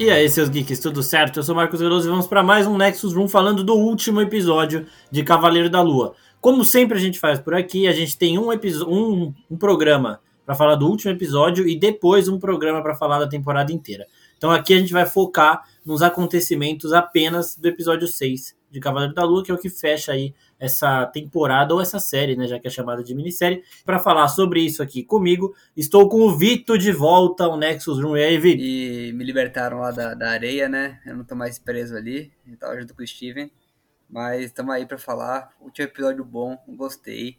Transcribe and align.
E 0.00 0.10
aí, 0.10 0.30
seus 0.30 0.48
geeks, 0.48 0.78
tudo 0.78 1.02
certo? 1.02 1.40
Eu 1.40 1.42
sou 1.42 1.56
Marcos 1.56 1.80
Veloso 1.80 2.06
e 2.06 2.10
vamos 2.10 2.28
para 2.28 2.40
mais 2.40 2.68
um 2.68 2.76
Nexus 2.76 3.12
Room 3.12 3.26
falando 3.26 3.64
do 3.64 3.74
último 3.74 4.20
episódio 4.20 4.86
de 5.10 5.24
Cavaleiro 5.24 5.68
da 5.68 5.82
Lua. 5.82 6.14
Como 6.40 6.64
sempre 6.64 6.96
a 6.96 7.00
gente 7.00 7.18
faz 7.18 7.40
por 7.40 7.52
aqui, 7.52 7.88
a 7.88 7.92
gente 7.92 8.16
tem 8.16 8.38
um, 8.38 8.48
um, 8.86 9.34
um 9.50 9.56
programa 9.56 10.20
para 10.46 10.54
falar 10.54 10.76
do 10.76 10.86
último 10.86 11.10
episódio 11.10 11.66
e 11.66 11.76
depois 11.76 12.28
um 12.28 12.38
programa 12.38 12.80
para 12.80 12.94
falar 12.94 13.18
da 13.18 13.28
temporada 13.28 13.72
inteira. 13.72 14.06
Então 14.36 14.52
aqui 14.52 14.72
a 14.72 14.78
gente 14.78 14.92
vai 14.92 15.04
focar 15.04 15.64
nos 15.84 16.00
acontecimentos 16.00 16.92
apenas 16.92 17.56
do 17.56 17.66
episódio 17.66 18.06
6 18.06 18.56
de 18.70 18.80
Cavaleiro 18.80 19.14
da 19.14 19.24
Lua, 19.24 19.42
que 19.42 19.50
é 19.50 19.54
o 19.54 19.58
que 19.58 19.70
fecha 19.70 20.12
aí 20.12 20.34
essa 20.58 21.06
temporada 21.06 21.74
ou 21.74 21.80
essa 21.80 21.98
série, 21.98 22.36
né, 22.36 22.46
já 22.46 22.58
que 22.58 22.66
é 22.66 22.70
chamada 22.70 23.02
de 23.02 23.14
minissérie. 23.14 23.62
Para 23.84 23.98
falar 23.98 24.28
sobre 24.28 24.60
isso 24.60 24.82
aqui 24.82 25.02
comigo, 25.02 25.54
estou 25.76 26.08
com 26.08 26.20
o 26.20 26.36
Vito 26.36 26.76
de 26.76 26.92
volta 26.92 27.44
ao 27.44 27.56
Nexus 27.56 28.02
Room. 28.02 28.16
E 28.16 28.24
aí, 28.24 28.38
Vito? 28.38 28.62
E 28.62 29.12
me 29.14 29.24
libertaram 29.24 29.80
lá 29.80 29.90
da, 29.90 30.14
da 30.14 30.30
areia, 30.30 30.68
né? 30.68 31.00
Eu 31.06 31.16
não 31.16 31.24
tô 31.24 31.34
mais 31.34 31.58
preso 31.58 31.96
ali. 31.96 32.32
Eu 32.46 32.56
tava 32.56 32.78
junto 32.80 32.94
com 32.94 33.02
o 33.02 33.06
Steven. 33.06 33.50
Mas 34.08 34.44
estamos 34.46 34.74
aí 34.74 34.86
para 34.86 34.98
falar. 34.98 35.50
Último 35.60 35.86
episódio 35.86 36.24
bom, 36.24 36.56
gostei. 36.68 37.38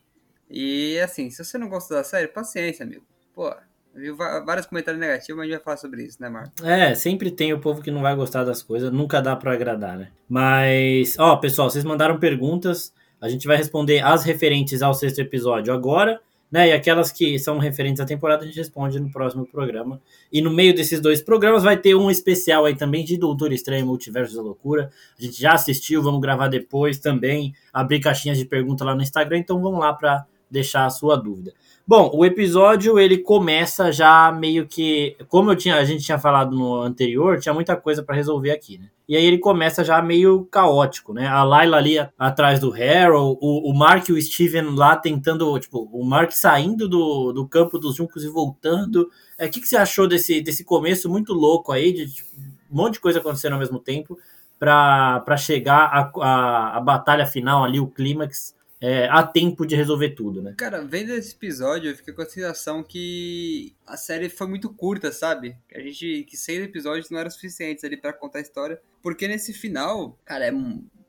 E 0.49 0.99
assim, 0.99 1.29
se 1.29 1.43
você 1.43 1.57
não 1.57 1.69
gostou 1.69 1.97
da 1.97 2.03
série, 2.03 2.27
paciência, 2.27 2.83
amigo. 2.83 3.05
Pô, 3.33 3.53
viu 3.99 4.15
vários 4.15 4.65
comentários 4.65 4.99
negativos, 4.99 5.37
mas 5.37 5.43
a 5.43 5.47
gente 5.47 5.57
vai 5.57 5.63
falar 5.63 5.77
sobre 5.77 6.03
isso, 6.03 6.21
né, 6.21 6.29
Marco? 6.29 6.51
É, 6.63 6.95
sempre 6.95 7.29
tem 7.29 7.53
o 7.53 7.59
povo 7.59 7.81
que 7.81 7.91
não 7.91 8.01
vai 8.01 8.15
gostar 8.15 8.43
das 8.43 8.63
coisas, 8.63 8.91
nunca 8.91 9.21
dá 9.21 9.35
para 9.35 9.53
agradar, 9.53 9.97
né? 9.97 10.09
Mas, 10.27 11.17
ó, 11.19 11.35
pessoal, 11.35 11.69
vocês 11.69 11.83
mandaram 11.83 12.19
perguntas, 12.19 12.93
a 13.21 13.27
gente 13.27 13.45
vai 13.45 13.57
responder 13.57 13.99
as 13.99 14.23
referentes 14.23 14.81
ao 14.81 14.93
sexto 14.93 15.19
episódio 15.19 15.73
agora, 15.73 16.19
né? 16.51 16.69
E 16.69 16.71
aquelas 16.71 17.11
que 17.11 17.37
são 17.37 17.59
referentes 17.59 18.01
à 18.01 18.05
temporada 18.05 18.43
a 18.43 18.47
gente 18.47 18.57
responde 18.57 18.99
no 18.99 19.11
próximo 19.11 19.45
programa. 19.45 20.01
E 20.31 20.41
no 20.41 20.49
meio 20.49 20.73
desses 20.73 20.99
dois 20.99 21.21
programas 21.21 21.63
vai 21.63 21.77
ter 21.77 21.95
um 21.95 22.09
especial 22.09 22.65
aí 22.65 22.75
também 22.75 23.05
de 23.05 23.17
Doutor 23.17 23.53
Estranho 23.53 23.85
Multiverso 23.85 24.35
da 24.35 24.41
Loucura. 24.41 24.89
A 25.17 25.21
gente 25.21 25.39
já 25.39 25.53
assistiu, 25.53 26.01
vamos 26.01 26.21
gravar 26.21 26.47
depois 26.47 26.97
também, 26.97 27.53
abrir 27.71 27.99
caixinhas 27.99 28.37
de 28.37 28.45
pergunta 28.45 28.83
lá 28.83 28.95
no 28.95 29.03
Instagram, 29.03 29.37
então 29.37 29.61
vamos 29.61 29.79
lá 29.79 29.93
para 29.93 30.25
deixar 30.49 30.85
a 30.85 30.89
sua 30.89 31.15
dúvida. 31.15 31.53
Bom, 31.89 32.11
o 32.13 32.23
episódio 32.23 32.99
ele 32.99 33.17
começa 33.17 33.91
já 33.91 34.31
meio 34.31 34.67
que, 34.67 35.17
como 35.27 35.49
eu 35.49 35.55
tinha, 35.55 35.75
a 35.75 35.83
gente 35.83 36.03
tinha 36.03 36.19
falado 36.19 36.55
no 36.55 36.75
anterior, 36.83 37.39
tinha 37.39 37.51
muita 37.51 37.75
coisa 37.75 38.03
para 38.03 38.13
resolver 38.15 38.51
aqui, 38.51 38.77
né? 38.77 38.91
E 39.07 39.17
aí 39.17 39.25
ele 39.25 39.39
começa 39.39 39.83
já 39.83 39.99
meio 39.99 40.45
caótico, 40.51 41.15
né? 41.15 41.25
A 41.25 41.41
Layla 41.41 41.77
ali 41.77 41.97
atrás 42.19 42.59
do 42.59 42.71
Harold, 42.71 43.39
o, 43.41 43.71
o 43.71 43.75
Mark 43.75 44.07
e 44.07 44.13
o 44.13 44.21
Steven 44.21 44.75
lá 44.75 44.97
tentando, 44.97 45.59
tipo, 45.59 45.89
o 45.91 46.05
Mark 46.05 46.31
saindo 46.31 46.87
do, 46.87 47.33
do 47.33 47.47
campo 47.47 47.79
dos 47.79 47.95
Juncos 47.95 48.23
e 48.23 48.29
voltando. 48.29 49.09
É, 49.35 49.47
o 49.47 49.49
que, 49.49 49.59
que 49.59 49.67
você 49.67 49.75
achou 49.75 50.07
desse, 50.07 50.41
desse 50.41 50.63
começo 50.63 51.09
muito 51.09 51.33
louco 51.33 51.71
aí, 51.71 51.91
de 51.91 52.05
tipo, 52.13 52.29
um 52.71 52.75
monte 52.75 52.93
de 52.93 52.99
coisa 52.99 53.17
acontecendo 53.17 53.53
ao 53.53 53.59
mesmo 53.59 53.79
tempo, 53.79 54.15
para 54.59 55.37
chegar 55.37 55.85
a, 55.85 56.11
a, 56.23 56.77
a 56.77 56.81
batalha 56.81 57.25
final 57.25 57.63
ali, 57.63 57.79
o 57.79 57.87
clímax, 57.87 58.53
é, 58.81 59.07
há 59.09 59.23
tempo 59.23 59.65
de 59.65 59.75
resolver 59.75 60.11
tudo, 60.11 60.41
né? 60.41 60.53
Cara, 60.57 60.81
vendo 60.81 61.11
esse 61.11 61.33
episódio, 61.33 61.91
eu 61.91 61.95
fiquei 61.95 62.13
com 62.13 62.21
a 62.21 62.25
sensação 62.25 62.81
que 62.81 63.75
a 63.85 63.97
série 63.97 64.29
foi 64.29 64.47
muito 64.47 64.69
curta, 64.69 65.11
sabe? 65.11 65.57
A 65.73 65.79
gente, 65.79 66.23
que 66.23 66.37
seis 66.37 66.63
episódios 66.63 67.09
não 67.09 67.19
eram 67.19 67.29
suficientes 67.29 67.83
ali 67.83 67.97
para 67.97 68.13
contar 68.13 68.39
a 68.39 68.41
história. 68.41 68.81
Porque 69.01 69.27
nesse 69.27 69.53
final, 69.53 70.17
cara, 70.23 70.47
é 70.47 70.51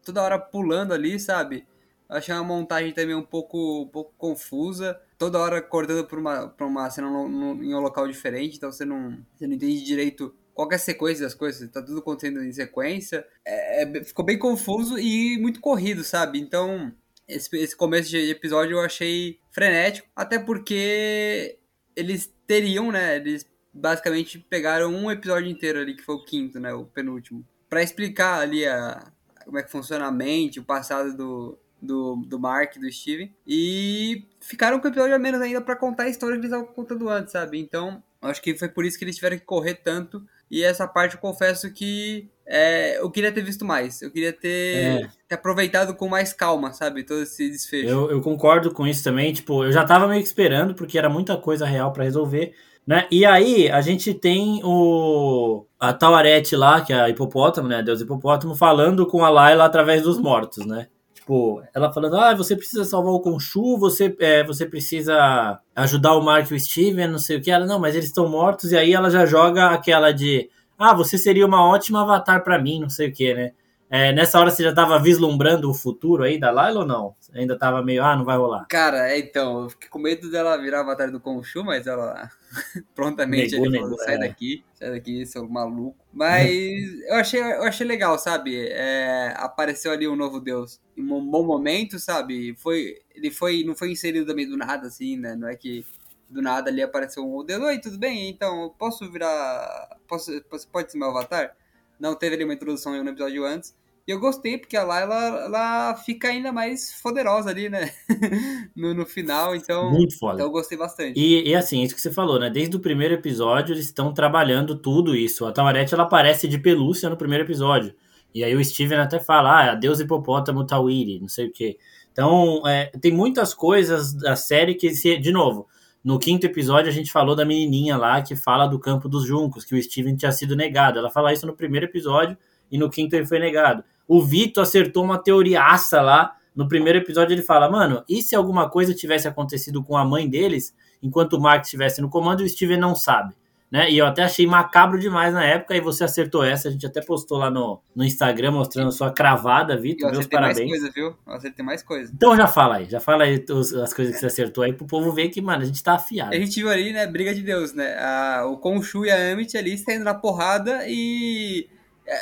toda 0.05 0.23
hora 0.23 0.39
pulando 0.39 0.93
ali, 0.93 1.19
sabe? 1.21 1.65
Eu 2.09 2.17
achei 2.17 2.35
uma 2.35 2.43
montagem 2.43 2.93
também 2.93 3.15
um 3.15 3.23
pouco, 3.23 3.83
um 3.83 3.89
pouco 3.89 4.13
confusa. 4.19 5.01
Toda 5.17 5.39
hora 5.39 5.63
cortando 5.63 6.05
por 6.07 6.19
uma, 6.19 6.49
por 6.49 6.67
uma 6.67 6.91
cena 6.91 7.09
no, 7.09 7.29
no, 7.29 7.63
em 7.63 7.73
um 7.73 7.81
local 7.81 8.09
diferente, 8.09 8.57
então 8.57 8.73
você 8.73 8.85
não, 8.85 9.19
você 9.37 9.47
não 9.47 9.55
entende 9.55 9.85
direito 9.85 10.35
qual 10.55 10.71
é 10.73 10.75
a 10.75 10.79
sequência 10.79 11.25
das 11.25 11.35
coisas, 11.35 11.71
tá 11.71 11.81
tudo 11.83 12.01
acontecendo 12.01 12.43
em 12.43 12.53
sequência. 12.53 13.27
É, 13.45 13.83
é, 13.83 14.05
ficou 14.05 14.25
bem 14.25 14.39
confuso 14.39 14.99
e 14.99 15.39
muito 15.39 15.61
corrido, 15.61 16.03
sabe? 16.03 16.41
Então, 16.41 16.93
esse, 17.31 17.57
esse 17.57 17.77
começo 17.77 18.11
de 18.11 18.31
episódio 18.31 18.77
eu 18.77 18.81
achei 18.81 19.39
frenético, 19.51 20.09
até 20.15 20.39
porque 20.39 21.59
eles 21.95 22.33
teriam, 22.47 22.91
né? 22.91 23.17
Eles 23.17 23.47
basicamente 23.73 24.39
pegaram 24.39 24.93
um 24.93 25.11
episódio 25.11 25.49
inteiro 25.49 25.79
ali, 25.79 25.95
que 25.95 26.03
foi 26.03 26.17
o 26.17 26.25
quinto, 26.25 26.59
né? 26.59 26.73
O 26.73 26.85
penúltimo. 26.85 27.45
para 27.69 27.83
explicar 27.83 28.41
ali 28.41 28.67
a, 28.67 29.13
como 29.45 29.59
é 29.59 29.63
que 29.63 29.71
funciona 29.71 30.07
a 30.07 30.13
mente, 30.13 30.61
o 30.61 30.65
passado 30.65 31.17
do, 31.17 31.59
do, 31.81 32.17
do 32.27 32.39
Mark 32.39 32.77
do 32.79 32.91
Steven. 32.91 33.35
E 33.47 34.27
ficaram 34.41 34.81
com 34.81 34.89
o 34.89 34.91
episódio 34.91 35.15
a 35.15 35.19
menos 35.19 35.41
ainda 35.41 35.61
para 35.61 35.77
contar 35.77 36.05
a 36.05 36.09
história 36.09 36.37
que 36.37 36.41
eles 36.41 36.53
estavam 36.53 36.75
contando 36.75 37.09
antes, 37.09 37.33
sabe? 37.33 37.59
Então, 37.59 38.03
acho 38.21 38.43
que 38.43 38.55
foi 38.55 38.69
por 38.69 38.85
isso 38.85 38.99
que 38.99 39.05
eles 39.05 39.17
tiveram 39.17 39.39
que 39.39 39.45
correr 39.45 39.75
tanto. 39.75 40.27
E 40.51 40.65
essa 40.65 40.87
parte 40.87 41.15
eu 41.15 41.21
confesso 41.21 41.73
que 41.73 42.29
é, 42.47 42.99
eu 42.99 43.09
queria 43.09 43.31
ter 43.31 43.43
visto 43.43 43.65
mais. 43.65 44.03
Eu 44.03 44.11
queria 44.11 44.33
ter, 44.33 44.77
é. 44.77 45.09
ter, 45.29 45.37
aproveitado 45.37 45.95
com 45.95 46.09
mais 46.09 46.33
calma, 46.33 46.73
sabe? 46.73 47.05
Todo 47.05 47.23
esse 47.23 47.49
desfecho. 47.49 47.89
Eu, 47.89 48.11
eu, 48.11 48.21
concordo 48.21 48.73
com 48.73 48.85
isso 48.85 49.05
também. 49.05 49.33
Tipo, 49.33 49.65
eu 49.65 49.71
já 49.71 49.85
tava 49.85 50.09
meio 50.09 50.21
que 50.21 50.27
esperando, 50.27 50.75
porque 50.75 50.99
era 50.99 51.09
muita 51.09 51.37
coisa 51.37 51.65
real 51.65 51.93
para 51.93 52.03
resolver. 52.03 52.53
Né? 52.85 53.07
E 53.09 53.25
aí, 53.25 53.71
a 53.71 53.81
gente 53.81 54.13
tem 54.13 54.61
o 54.65 55.65
a 55.79 55.93
Tawarete 55.93 56.57
lá, 56.57 56.81
que 56.81 56.93
é 56.93 57.01
a 57.01 57.09
hipopótamo, 57.09 57.69
né? 57.69 57.83
Deus 57.85 58.01
hipopótamo, 58.01 58.57
falando 58.57 59.07
com 59.07 59.25
a 59.25 59.31
Layla 59.31 59.65
através 59.65 60.03
dos 60.03 60.19
mortos, 60.19 60.67
né? 60.67 60.89
Tipo, 61.21 61.63
ela 61.75 61.93
falando, 61.93 62.17
ah, 62.17 62.35
você 62.35 62.57
precisa 62.57 62.83
salvar 62.83 63.13
o 63.13 63.21
Conchu, 63.21 63.77
você, 63.77 64.15
é, 64.21 64.43
você 64.43 64.65
precisa 64.65 65.61
ajudar 65.77 66.15
o 66.15 66.23
Mark 66.23 66.51
e 66.51 66.55
o 66.55 66.59
Steven, 66.59 67.09
não 67.09 67.19
sei 67.19 67.37
o 67.37 67.43
que. 67.43 67.51
Ela, 67.51 67.67
não, 67.67 67.79
mas 67.79 67.95
eles 67.95 68.07
estão 68.07 68.27
mortos. 68.27 68.73
E 68.73 68.77
aí 68.77 68.95
ela 68.95 69.11
já 69.11 69.27
joga 69.27 69.69
aquela 69.69 70.13
de 70.13 70.49
ah, 70.79 70.95
você 70.95 71.19
seria 71.19 71.47
uma 71.47 71.63
ótima 71.63 72.01
avatar 72.01 72.43
para 72.43 72.59
mim, 72.59 72.81
não 72.81 72.89
sei 72.89 73.11
o 73.11 73.13
que, 73.13 73.35
né? 73.35 73.53
É, 73.93 74.13
nessa 74.13 74.39
hora 74.39 74.53
você 74.53 74.63
já 74.63 74.73
tava 74.73 75.01
vislumbrando 75.01 75.69
o 75.69 75.75
futuro 75.75 76.23
aí 76.23 76.39
da 76.39 76.53
Layla 76.53 76.81
ou 76.81 76.87
não? 76.87 77.17
Ainda 77.35 77.59
tava 77.59 77.83
meio, 77.83 78.05
ah, 78.05 78.15
não 78.15 78.25
vai 78.25 78.37
rolar. 78.37 78.67
Cara, 78.69 79.11
é, 79.11 79.19
então, 79.19 79.65
eu 79.65 79.71
fiquei 79.71 79.89
com 79.89 79.99
medo 79.99 80.31
dela 80.31 80.57
virar 80.57 80.81
avatar 80.81 81.11
do 81.11 81.19
Khonshu, 81.19 81.65
mas 81.65 81.89
ela 81.89 82.31
prontamente 82.95 83.51
negou, 83.51 83.67
ele 83.67 83.81
falou, 83.81 83.99
sai 83.99 84.15
é. 84.15 84.19
daqui, 84.19 84.65
sai 84.75 84.91
daqui, 84.93 85.27
seu 85.27 85.49
maluco. 85.49 85.99
Mas 86.13 86.49
eu 87.09 87.15
achei, 87.17 87.41
eu 87.41 87.65
achei 87.65 87.85
legal, 87.85 88.17
sabe? 88.17 88.69
É, 88.69 89.35
apareceu 89.37 89.91
ali 89.91 90.07
um 90.07 90.15
novo 90.15 90.39
deus 90.39 90.81
em 90.97 91.03
um 91.03 91.29
bom 91.29 91.45
momento, 91.45 91.99
sabe? 91.99 92.55
Foi, 92.59 92.97
ele 93.13 93.33
foi, 93.33 93.65
não 93.65 93.75
foi 93.75 93.91
inserido 93.91 94.25
também 94.25 94.49
do 94.49 94.57
nada, 94.57 94.87
assim, 94.87 95.17
né? 95.17 95.35
Não 95.35 95.49
é 95.49 95.57
que 95.57 95.85
do 96.29 96.41
nada 96.41 96.71
ali 96.71 96.81
apareceu 96.81 97.25
um 97.25 97.33
modelo. 97.33 97.65
Oi, 97.65 97.81
tudo 97.81 97.99
bem? 97.99 98.31
Então, 98.31 98.73
posso 98.79 99.11
virar. 99.11 99.99
Posso, 100.07 100.31
pode 100.71 100.93
ser 100.93 100.99
meu 100.99 101.09
avatar? 101.09 101.57
Não 101.99 102.15
teve 102.15 102.37
ali 102.37 102.45
uma 102.45 102.55
introdução 102.55 102.95
em 102.95 103.01
um 103.01 103.09
episódio 103.09 103.45
antes. 103.45 103.75
E 104.11 104.13
eu 104.13 104.19
gostei, 104.19 104.59
porque 104.59 104.77
a 104.77 104.83
Layla 104.83 105.15
ela 105.45 105.95
fica 105.95 106.27
ainda 106.27 106.51
mais 106.51 107.01
poderosa 107.01 107.49
ali, 107.49 107.69
né? 107.69 107.93
no, 108.75 108.93
no 108.93 109.07
final, 109.07 109.55
então. 109.55 109.89
Muito 109.93 110.19
foda. 110.19 110.35
Então 110.35 110.47
eu 110.47 110.51
gostei 110.51 110.77
bastante. 110.77 111.17
E, 111.17 111.49
e 111.49 111.55
assim, 111.55 111.81
isso 111.81 111.95
que 111.95 112.01
você 112.01 112.11
falou, 112.11 112.37
né? 112.37 112.51
Desde 112.51 112.77
o 112.77 112.81
primeiro 112.81 113.15
episódio, 113.15 113.73
eles 113.73 113.85
estão 113.85 114.13
trabalhando 114.13 114.75
tudo 114.75 115.15
isso. 115.15 115.47
A 115.47 115.53
Tamarete 115.53 115.95
ela 115.95 116.03
aparece 116.03 116.49
de 116.49 116.59
pelúcia 116.59 117.09
no 117.09 117.17
primeiro 117.17 117.45
episódio. 117.45 117.95
E 118.35 118.43
aí 118.43 118.53
o 118.53 118.65
Steven 118.65 118.99
até 118.99 119.21
fala, 119.21 119.51
ah, 119.51 119.71
adeus 119.71 120.01
hipopótamo 120.01 120.67
Tawiri, 120.67 121.21
não 121.21 121.29
sei 121.29 121.47
o 121.47 121.53
quê. 121.53 121.79
Então, 122.11 122.67
é, 122.67 122.87
tem 123.01 123.13
muitas 123.13 123.55
coisas 123.55 124.13
da 124.13 124.35
série 124.35 124.75
que, 124.75 124.91
se, 124.91 125.19
de 125.19 125.31
novo, 125.31 125.69
no 126.03 126.19
quinto 126.19 126.47
episódio, 126.47 126.91
a 126.91 126.93
gente 126.93 127.13
falou 127.13 127.37
da 127.37 127.45
menininha 127.45 127.97
lá 127.97 128.21
que 128.21 128.35
fala 128.35 128.67
do 128.67 128.81
campo 128.81 129.09
dos 129.09 129.25
juncos, 129.25 129.65
que 129.65 129.77
o 129.77 129.81
Steven 129.81 130.17
tinha 130.17 130.33
sido 130.33 130.57
negado. 130.57 130.99
Ela 130.99 131.11
fala 131.11 131.33
isso 131.33 131.47
no 131.47 131.55
primeiro 131.55 131.87
episódio 131.87 132.37
e 132.71 132.77
no 132.77 132.91
quinto 132.91 133.15
ele 133.15 133.27
foi 133.27 133.39
negado. 133.39 133.85
O 134.11 134.23
Vito 134.23 134.61
acertou 134.61 135.05
uma 135.05 135.19
teoriaça 135.19 136.01
lá. 136.01 136.37
No 136.55 136.67
primeiro 136.67 136.99
episódio 136.99 137.35
ele 137.35 137.43
fala, 137.43 137.71
mano, 137.71 138.05
e 138.09 138.23
se 138.23 138.35
alguma 138.35 138.69
coisa 138.69 138.93
tivesse 138.93 139.29
acontecido 139.29 139.83
com 139.85 139.97
a 139.97 140.05
mãe 140.05 140.29
deles, 140.29 140.75
enquanto 141.03 141.35
o 141.35 141.41
Mark 141.41 141.65
estivesse 141.65 142.03
no 142.03 142.11
comando, 142.11 142.41
o 142.41 142.49
Steven 142.49 142.77
não 142.77 142.95
sabe 142.95 143.35
né? 143.71 143.89
E 143.91 143.99
eu 143.99 144.07
até 144.07 144.25
achei 144.25 144.47
macabro 144.47 144.99
demais 144.99 145.33
na 145.33 145.45
época, 145.45 145.77
e 145.77 145.81
você 145.81 146.03
acertou 146.03 146.43
essa, 146.43 146.69
a 146.69 146.71
gente 146.73 146.85
até 146.85 147.01
postou 147.01 147.39
lá 147.39 147.51
no, 147.51 147.81
no 147.95 148.05
Instagram 148.05 148.51
mostrando 148.51 148.91
sua 148.91 149.13
cravada, 149.13 149.77
Vitor. 149.77 150.11
Meus 150.11 150.27
parabéns. 150.27 150.69
mais 150.69 150.81
coisa, 150.81 150.91
viu? 150.93 151.17
Você 151.27 151.51
tem 151.51 151.65
mais 151.65 151.83
coisa. 151.83 152.13
Então 152.13 152.37
já 152.37 152.49
fala 152.49 152.77
aí, 152.77 152.87
já 152.87 152.99
fala 152.99 153.25
aí 153.25 153.45
os, 153.49 153.73
as 153.75 153.95
coisas 153.95 154.15
que 154.15 154.21
você 154.21 154.27
acertou 154.27 154.65
aí 154.65 154.73
pro 154.73 154.87
povo 154.87 155.13
ver 155.13 155.29
que, 155.29 155.41
mano, 155.41 155.63
a 155.63 155.65
gente 155.65 155.83
tá 155.83 155.95
afiado. 155.95 156.35
A 156.35 156.39
gente 156.39 156.57
viu 156.57 156.69
ali, 156.69 156.93
né, 156.93 157.07
briga 157.07 157.33
de 157.33 157.43
Deus, 157.43 157.73
né? 157.73 157.97
A, 157.99 158.47
o 158.47 158.57
Khonshu 158.57 159.05
e 159.05 159.11
a 159.11 159.33
Amit 159.33 159.57
ali 159.57 159.79
saindo 159.79 160.05
na 160.05 160.15
porrada 160.15 160.81
e 160.89 161.69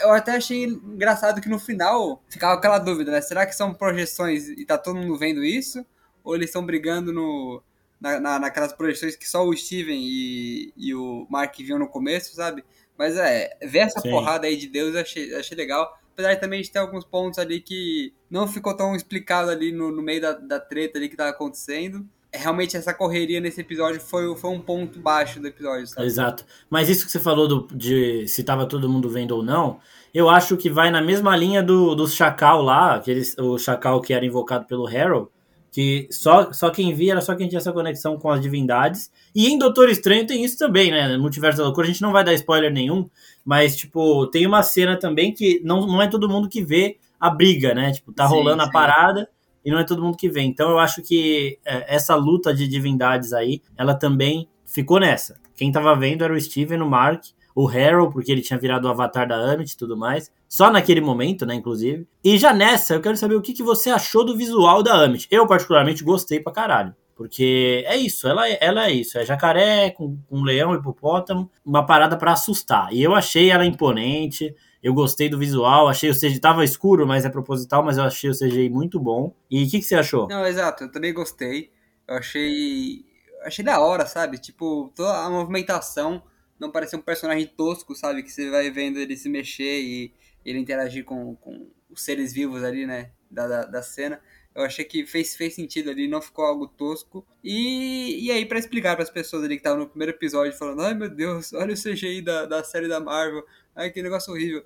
eu 0.02 0.12
até 0.12 0.36
achei 0.36 0.64
engraçado 0.64 1.40
que 1.40 1.48
no 1.48 1.58
final 1.58 2.22
ficava 2.28 2.54
aquela 2.54 2.78
dúvida, 2.78 3.10
né? 3.10 3.20
Será 3.20 3.46
que 3.46 3.54
são 3.54 3.72
projeções 3.72 4.48
e 4.48 4.64
tá 4.64 4.76
todo 4.76 4.96
mundo 4.96 5.16
vendo 5.16 5.44
isso? 5.44 5.84
Ou 6.22 6.34
eles 6.34 6.50
estão 6.50 6.64
brigando 6.64 7.12
no, 7.12 7.62
na, 8.00 8.20
na, 8.20 8.38
naquelas 8.38 8.72
projeções 8.72 9.16
que 9.16 9.28
só 9.28 9.46
o 9.46 9.56
Steven 9.56 9.98
e, 9.98 10.72
e 10.76 10.94
o 10.94 11.26
Mark 11.30 11.56
viam 11.58 11.78
no 11.78 11.88
começo, 11.88 12.34
sabe? 12.34 12.64
Mas 12.98 13.16
é, 13.16 13.56
ver 13.62 13.78
essa 13.78 14.00
Sim. 14.00 14.10
porrada 14.10 14.46
aí 14.46 14.56
de 14.56 14.66
Deus 14.66 14.94
eu 14.94 15.00
achei, 15.00 15.34
achei 15.34 15.56
legal. 15.56 15.98
Apesar 16.12 16.34
de 16.34 16.40
também 16.40 16.60
de 16.60 16.70
ter 16.70 16.80
alguns 16.80 17.04
pontos 17.04 17.38
ali 17.38 17.60
que 17.60 18.12
não 18.28 18.46
ficou 18.46 18.76
tão 18.76 18.94
explicado 18.94 19.50
ali 19.50 19.72
no, 19.72 19.90
no 19.90 20.02
meio 20.02 20.20
da, 20.20 20.32
da 20.32 20.60
treta 20.60 20.98
ali 20.98 21.08
que 21.08 21.16
tava 21.16 21.30
acontecendo. 21.30 22.06
Realmente 22.32 22.76
essa 22.76 22.92
correria 22.92 23.40
nesse 23.40 23.60
episódio 23.60 24.00
foi, 24.00 24.34
foi 24.36 24.50
um 24.50 24.60
ponto 24.60 25.00
baixo 25.00 25.40
do 25.40 25.46
episódio, 25.46 25.86
sabe? 25.86 26.06
Exato. 26.06 26.44
Mas 26.68 26.88
isso 26.88 27.06
que 27.06 27.12
você 27.12 27.20
falou 27.20 27.48
do, 27.48 27.68
de 27.74 28.26
se 28.28 28.44
tava 28.44 28.66
todo 28.66 28.88
mundo 28.88 29.08
vendo 29.08 29.32
ou 29.32 29.42
não, 29.42 29.78
eu 30.12 30.28
acho 30.28 30.56
que 30.56 30.68
vai 30.68 30.90
na 30.90 31.00
mesma 31.00 31.36
linha 31.36 31.62
do, 31.62 31.94
do 31.94 32.06
Chacal 32.06 32.62
lá, 32.62 32.96
aqueles, 32.96 33.36
o 33.38 33.58
Chacal 33.58 34.00
que 34.00 34.12
era 34.12 34.24
invocado 34.24 34.66
pelo 34.66 34.86
Harold, 34.86 35.28
que 35.70 36.08
só, 36.10 36.52
só 36.52 36.70
quem 36.70 36.94
via 36.94 37.12
era 37.12 37.20
só 37.20 37.34
quem 37.34 37.48
tinha 37.48 37.58
essa 37.58 37.72
conexão 37.72 38.18
com 38.18 38.30
as 38.30 38.40
divindades. 38.40 39.10
E 39.34 39.48
em 39.48 39.58
Doutor 39.58 39.88
Estranho 39.88 40.26
tem 40.26 40.44
isso 40.44 40.58
também, 40.58 40.90
né? 40.90 41.08
No 41.08 41.22
Multiverso 41.22 41.58
da 41.58 41.64
Loucura, 41.64 41.86
a 41.86 41.90
gente 41.90 42.02
não 42.02 42.12
vai 42.12 42.24
dar 42.24 42.34
spoiler 42.34 42.72
nenhum, 42.72 43.08
mas, 43.44 43.76
tipo, 43.76 44.26
tem 44.26 44.46
uma 44.46 44.62
cena 44.62 44.98
também 44.98 45.32
que 45.32 45.60
não, 45.64 45.86
não 45.86 46.02
é 46.02 46.08
todo 46.08 46.28
mundo 46.28 46.48
que 46.48 46.62
vê 46.62 46.98
a 47.20 47.30
briga, 47.30 47.74
né? 47.74 47.92
Tipo, 47.92 48.12
tá 48.12 48.26
sim, 48.26 48.34
rolando 48.34 48.62
sim. 48.62 48.68
a 48.68 48.72
parada 48.72 49.28
e 49.68 49.70
não 49.70 49.78
é 49.78 49.84
todo 49.84 50.02
mundo 50.02 50.16
que 50.16 50.30
vê. 50.30 50.40
Então 50.40 50.70
eu 50.70 50.78
acho 50.78 51.02
que 51.02 51.58
é, 51.62 51.94
essa 51.94 52.14
luta 52.14 52.54
de 52.54 52.66
divindades 52.66 53.34
aí, 53.34 53.60
ela 53.76 53.94
também 53.94 54.48
ficou 54.64 54.98
nessa. 54.98 55.38
Quem 55.54 55.70
tava 55.70 55.94
vendo 55.94 56.24
era 56.24 56.32
o 56.32 56.40
Steven, 56.40 56.80
o 56.80 56.88
Mark, 56.88 57.22
o 57.54 57.68
Harold, 57.68 58.10
porque 58.14 58.32
ele 58.32 58.40
tinha 58.40 58.58
virado 58.58 58.86
o 58.86 58.88
avatar 58.88 59.28
da 59.28 59.36
Amit 59.36 59.70
e 59.70 59.76
tudo 59.76 59.94
mais. 59.94 60.32
Só 60.48 60.70
naquele 60.70 61.02
momento, 61.02 61.44
né, 61.44 61.54
inclusive. 61.54 62.08
E 62.24 62.38
já 62.38 62.54
nessa, 62.54 62.94
eu 62.94 63.02
quero 63.02 63.18
saber 63.18 63.34
o 63.34 63.42
que, 63.42 63.52
que 63.52 63.62
você 63.62 63.90
achou 63.90 64.24
do 64.24 64.34
visual 64.34 64.82
da 64.82 64.94
Amit. 64.94 65.28
Eu, 65.30 65.46
particularmente, 65.46 66.02
gostei 66.02 66.40
pra 66.40 66.50
caralho. 66.50 66.94
Porque 67.18 67.82
é 67.84 67.96
isso, 67.96 68.28
ela, 68.28 68.48
é, 68.48 68.58
ela 68.60 68.86
é 68.86 68.92
isso. 68.92 69.18
É 69.18 69.24
jacaré 69.24 69.90
com, 69.90 70.16
com 70.28 70.40
leão, 70.40 70.72
hipopótamo, 70.72 71.50
uma 71.66 71.84
parada 71.84 72.16
para 72.16 72.30
assustar. 72.30 72.92
E 72.92 73.02
eu 73.02 73.12
achei 73.12 73.50
ela 73.50 73.66
imponente. 73.66 74.54
Eu 74.80 74.94
gostei 74.94 75.28
do 75.28 75.36
visual, 75.36 75.88
achei 75.88 76.08
o 76.10 76.14
CGI, 76.14 76.38
tava 76.38 76.64
escuro, 76.64 77.04
mas 77.08 77.24
é 77.24 77.28
proposital, 77.28 77.82
mas 77.82 77.98
eu 77.98 78.04
achei 78.04 78.30
o 78.30 78.38
CGI 78.38 78.70
muito 78.70 79.00
bom. 79.00 79.34
E 79.50 79.64
o 79.64 79.68
que, 79.68 79.80
que 79.80 79.84
você 79.84 79.96
achou? 79.96 80.28
Não, 80.28 80.46
exato, 80.46 80.84
eu 80.84 80.92
também 80.92 81.12
gostei. 81.12 81.72
Eu 82.06 82.14
achei. 82.14 83.04
Achei 83.42 83.64
da 83.64 83.80
hora, 83.80 84.06
sabe? 84.06 84.38
Tipo, 84.38 84.92
toda 84.94 85.12
a 85.24 85.28
movimentação 85.28 86.22
não 86.56 86.70
parecia 86.70 86.96
um 86.96 87.02
personagem 87.02 87.48
tosco, 87.48 87.96
sabe? 87.96 88.22
Que 88.22 88.30
você 88.30 88.48
vai 88.48 88.70
vendo 88.70 89.00
ele 89.00 89.16
se 89.16 89.28
mexer 89.28 89.80
e 89.80 90.14
ele 90.44 90.60
interagir 90.60 91.04
com, 91.04 91.34
com 91.34 91.68
os 91.90 92.04
seres 92.04 92.32
vivos 92.32 92.62
ali, 92.62 92.86
né? 92.86 93.10
Da, 93.28 93.48
da, 93.48 93.64
da 93.64 93.82
cena. 93.82 94.20
Eu 94.58 94.64
achei 94.64 94.84
que 94.84 95.06
fez, 95.06 95.36
fez 95.36 95.54
sentido 95.54 95.88
ali, 95.90 96.08
não 96.08 96.20
ficou 96.20 96.44
algo 96.44 96.66
tosco. 96.66 97.24
E, 97.44 98.26
e 98.26 98.30
aí, 98.32 98.44
para 98.44 98.58
explicar 98.58 98.96
para 98.96 99.04
as 99.04 99.10
pessoas 99.10 99.44
ali 99.44 99.54
que 99.54 99.60
estavam 99.60 99.78
no 99.78 99.88
primeiro 99.88 100.12
episódio 100.12 100.52
falando: 100.52 100.82
ai 100.82 100.94
meu 100.94 101.08
Deus, 101.08 101.52
olha 101.54 101.72
o 101.72 101.76
CGI 101.76 102.22
da, 102.22 102.44
da 102.44 102.64
série 102.64 102.88
da 102.88 102.98
Marvel, 102.98 103.44
ai 103.74 103.90
que 103.90 104.02
negócio 104.02 104.32
horrível. 104.32 104.64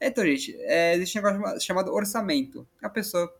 Então, 0.00 0.24
gente, 0.24 0.56
é, 0.60 0.94
existe 0.94 1.18
um 1.18 1.22
negócio 1.22 1.60
chamado 1.60 1.92
orçamento. 1.92 2.66
A 2.82 2.88
pessoa, 2.88 3.32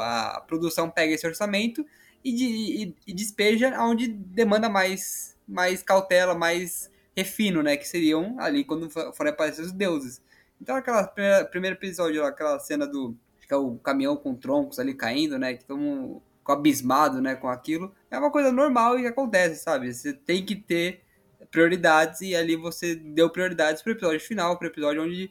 a 0.00 0.42
produção 0.46 0.90
pega 0.90 1.12
esse 1.14 1.26
orçamento 1.26 1.84
e, 2.24 2.32
de, 2.32 2.44
e, 2.44 2.96
e 3.06 3.12
despeja 3.14 3.70
onde 3.82 4.08
demanda 4.08 4.68
mais, 4.68 5.36
mais 5.46 5.82
cautela, 5.82 6.34
mais 6.34 6.90
refino, 7.16 7.62
né? 7.62 7.76
Que 7.76 7.86
seriam 7.86 8.36
ali 8.38 8.64
quando 8.64 8.88
forem 8.90 9.32
aparecer 9.32 9.62
os 9.62 9.72
deuses. 9.72 10.22
Então, 10.60 10.80
primeira, 11.14 11.44
primeiro 11.44 11.76
episódio, 11.76 12.24
aquela 12.24 12.58
cena 12.58 12.86
do. 12.86 13.14
É 13.52 13.56
o 13.56 13.76
caminhão 13.76 14.16
com 14.16 14.34
troncos 14.34 14.78
ali 14.78 14.94
caindo, 14.94 15.38
né? 15.38 15.54
Que 15.54 15.62
estão 15.62 16.22
abismado, 16.46 17.20
né? 17.20 17.34
Com 17.34 17.48
aquilo. 17.48 17.92
É 18.10 18.18
uma 18.18 18.30
coisa 18.30 18.52
normal 18.52 18.98
e 18.98 19.06
acontece, 19.06 19.62
sabe? 19.62 19.92
Você 19.92 20.12
tem 20.12 20.44
que 20.44 20.56
ter 20.56 21.02
prioridades 21.50 22.20
e 22.20 22.34
ali 22.34 22.56
você 22.56 22.94
deu 22.94 23.30
prioridades 23.30 23.82
para 23.82 23.90
o 23.90 23.94
episódio 23.94 24.20
final, 24.20 24.58
para 24.58 24.66
o 24.66 24.70
episódio 24.70 25.02
onde 25.02 25.30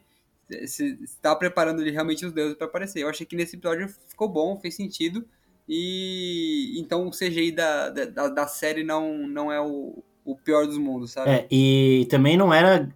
você 0.49 0.97
está 1.03 1.35
preparando 1.35 1.81
ali 1.81 1.91
realmente 1.91 2.25
os 2.25 2.31
deuses 2.31 2.55
para 2.55 2.67
aparecer. 2.67 3.01
Eu 3.01 3.09
achei 3.09 3.25
que 3.25 3.35
nesse 3.35 3.55
episódio 3.55 3.89
ficou 4.07 4.29
bom, 4.29 4.59
fez 4.59 4.75
sentido. 4.75 5.25
E 5.67 6.75
então 6.77 7.07
o 7.07 7.11
CGI 7.11 7.51
da, 7.51 7.89
da, 7.89 8.27
da 8.27 8.47
série 8.47 8.83
não, 8.83 9.27
não 9.27 9.51
é 9.51 9.61
o, 9.61 10.03
o 10.25 10.35
pior 10.35 10.65
dos 10.65 10.77
mundos, 10.77 11.11
sabe? 11.11 11.29
É, 11.29 11.47
e 11.49 12.05
também 12.09 12.37
não 12.37 12.53
era, 12.53 12.89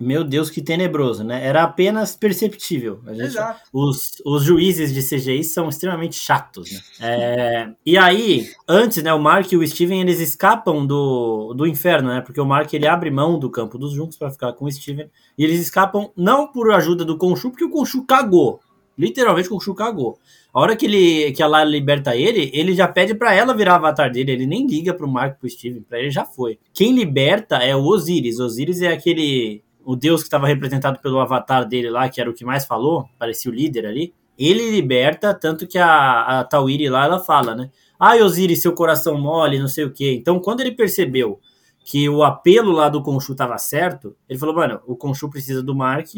meu 0.00 0.24
Deus, 0.24 0.50
que 0.50 0.60
tenebroso, 0.60 1.24
né? 1.24 1.44
Era 1.44 1.62
apenas 1.62 2.16
perceptível. 2.16 3.00
Gente, 3.06 3.22
Exato. 3.22 3.60
Os, 3.72 4.20
os 4.24 4.42
juízes 4.42 4.92
de 4.92 5.00
CGI 5.02 5.44
são 5.44 5.68
extremamente 5.68 6.16
chatos, 6.16 6.70
né? 6.70 6.80
É, 7.00 7.68
e 7.86 7.96
aí, 7.96 8.50
antes, 8.68 9.02
né, 9.02 9.12
o 9.14 9.20
Mark 9.20 9.50
e 9.52 9.56
o 9.56 9.66
Steven, 9.66 10.00
eles 10.00 10.20
escapam 10.20 10.84
do, 10.84 11.54
do 11.54 11.66
inferno, 11.66 12.08
né? 12.08 12.20
Porque 12.20 12.40
o 12.40 12.46
Mark, 12.46 12.72
ele 12.72 12.86
abre 12.86 13.10
mão 13.10 13.38
do 13.38 13.50
campo 13.50 13.78
dos 13.78 13.92
juncos 13.92 14.16
para 14.16 14.30
ficar 14.30 14.52
com 14.52 14.64
o 14.64 14.70
Steven. 14.70 15.08
E 15.38 15.44
eles 15.44 15.60
escapam 15.60 16.10
não 16.16 16.50
por 16.50 16.72
ajuda 16.72 17.04
do 17.04 17.16
Khonshu, 17.16 17.50
porque 17.50 17.64
o 17.64 17.70
Khonshu 17.70 18.04
cagou. 18.04 18.60
Literalmente, 18.96 19.48
o 19.48 19.54
Khonshu 19.54 19.74
cagou. 19.74 20.18
A 20.52 20.60
hora 20.60 20.76
que, 20.76 20.86
ele, 20.86 21.32
que 21.32 21.42
a 21.42 21.46
Lara 21.46 21.68
liberta 21.68 22.16
ele, 22.16 22.50
ele 22.54 22.74
já 22.74 22.86
pede 22.86 23.14
para 23.14 23.34
ela 23.34 23.54
virar 23.54 23.74
avatar 23.74 24.10
dele. 24.10 24.32
Ele 24.32 24.46
nem 24.46 24.66
liga 24.66 24.94
pro 24.94 25.08
Mark 25.08 25.38
pro 25.38 25.50
Steven. 25.50 25.82
Pra 25.82 25.98
ele 25.98 26.10
já 26.10 26.24
foi. 26.24 26.58
Quem 26.72 26.94
liberta 26.94 27.56
é 27.56 27.74
o 27.74 27.82
Osiris. 27.82 28.38
Osiris 28.38 28.80
é 28.80 28.92
aquele. 28.92 29.62
O 29.84 29.96
deus 29.96 30.20
que 30.20 30.28
estava 30.28 30.46
representado 30.46 30.98
pelo 31.00 31.20
avatar 31.20 31.68
dele 31.68 31.90
lá, 31.90 32.08
que 32.08 32.20
era 32.20 32.30
o 32.30 32.32
que 32.32 32.44
mais 32.44 32.64
falou, 32.64 33.06
parecia 33.18 33.50
o 33.50 33.54
líder 33.54 33.86
ali. 33.86 34.14
Ele 34.38 34.70
liberta, 34.70 35.34
tanto 35.34 35.66
que 35.66 35.76
a, 35.76 36.40
a 36.40 36.44
Tawiri 36.44 36.88
lá, 36.88 37.04
ela 37.04 37.18
fala, 37.18 37.54
né? 37.54 37.70
Ai, 37.98 38.22
Osiris, 38.22 38.62
seu 38.62 38.72
coração 38.72 39.18
mole, 39.20 39.58
não 39.58 39.68
sei 39.68 39.84
o 39.84 39.92
quê. 39.92 40.14
Então, 40.18 40.40
quando 40.40 40.60
ele 40.60 40.72
percebeu 40.72 41.38
que 41.84 42.08
o 42.08 42.22
apelo 42.22 42.72
lá 42.72 42.88
do 42.88 43.02
Khonshu 43.02 43.34
tava 43.34 43.58
certo, 43.58 44.16
ele 44.28 44.38
falou, 44.38 44.54
mano, 44.54 44.80
o 44.86 44.96
Khonshu 44.96 45.28
precisa 45.28 45.62
do 45.62 45.74
Mark, 45.74 46.08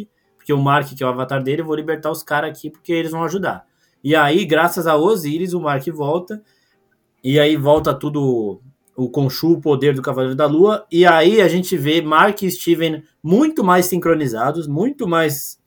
porque 0.46 0.52
o 0.52 0.62
Mark, 0.62 0.94
que 0.94 1.02
é 1.02 1.06
o 1.06 1.08
avatar 1.08 1.42
dele, 1.42 1.62
eu 1.62 1.66
vou 1.66 1.74
libertar 1.74 2.08
os 2.08 2.22
caras 2.22 2.50
aqui 2.50 2.70
porque 2.70 2.92
eles 2.92 3.10
vão 3.10 3.24
ajudar. 3.24 3.66
E 4.02 4.14
aí, 4.14 4.44
graças 4.44 4.86
a 4.86 4.94
Osiris, 4.96 5.52
o 5.52 5.60
Mark 5.60 5.84
volta. 5.88 6.40
E 7.22 7.40
aí 7.40 7.56
volta 7.56 7.92
tudo 7.92 8.62
o 8.94 9.10
Khonshu, 9.10 9.54
o 9.54 9.60
poder 9.60 9.92
do 9.92 10.02
Cavaleiro 10.02 10.36
da 10.36 10.46
Lua. 10.46 10.86
E 10.88 11.04
aí 11.04 11.40
a 11.40 11.48
gente 11.48 11.76
vê 11.76 12.00
Mark 12.00 12.42
e 12.42 12.50
Steven 12.50 13.02
muito 13.20 13.64
mais 13.64 13.86
sincronizados, 13.86 14.68
muito 14.68 15.08
mais 15.08 15.58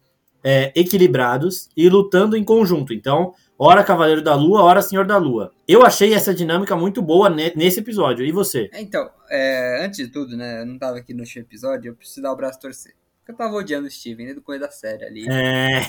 é, 0.42 0.72
equilibrados 0.74 1.68
e 1.76 1.90
lutando 1.90 2.38
em 2.38 2.44
conjunto. 2.46 2.94
Então, 2.94 3.34
hora 3.58 3.84
Cavaleiro 3.84 4.22
da 4.22 4.34
Lua, 4.34 4.64
hora 4.64 4.82
Senhor 4.82 5.06
da 5.06 5.18
Lua. 5.18 5.52
Eu 5.68 5.84
achei 5.86 6.14
essa 6.14 6.34
dinâmica 6.34 6.74
muito 6.74 7.02
boa 7.02 7.30
nesse 7.30 7.82
episódio. 7.82 8.26
E 8.26 8.32
você? 8.32 8.70
Então, 8.76 9.10
é, 9.30 9.84
antes 9.86 9.98
de 9.98 10.08
tudo, 10.08 10.38
né? 10.38 10.62
Eu 10.62 10.66
não 10.66 10.80
tava 10.80 11.00
aqui 11.00 11.14
no 11.14 11.20
último 11.20 11.44
episódio, 11.44 11.90
eu 11.90 11.96
preciso 11.96 12.22
dar 12.22 12.32
o 12.32 12.38
braço 12.38 12.62
torcer. 12.62 12.94
Porque 13.30 13.32
eu 13.32 13.36
tava 13.36 13.56
odiando 13.56 13.88
o 13.88 13.92
Steven, 13.92 14.28
né? 14.28 14.34
Do 14.34 14.42
coisa 14.42 14.66
da 14.66 14.72
série 14.72 15.06
ali. 15.06 15.26
É... 15.30 15.82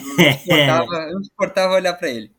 Eu 1.09 1.15
não 1.15 1.25
suportava 1.25 1.75
olhar 1.75 1.95
pra 1.95 2.11
ele. 2.11 2.31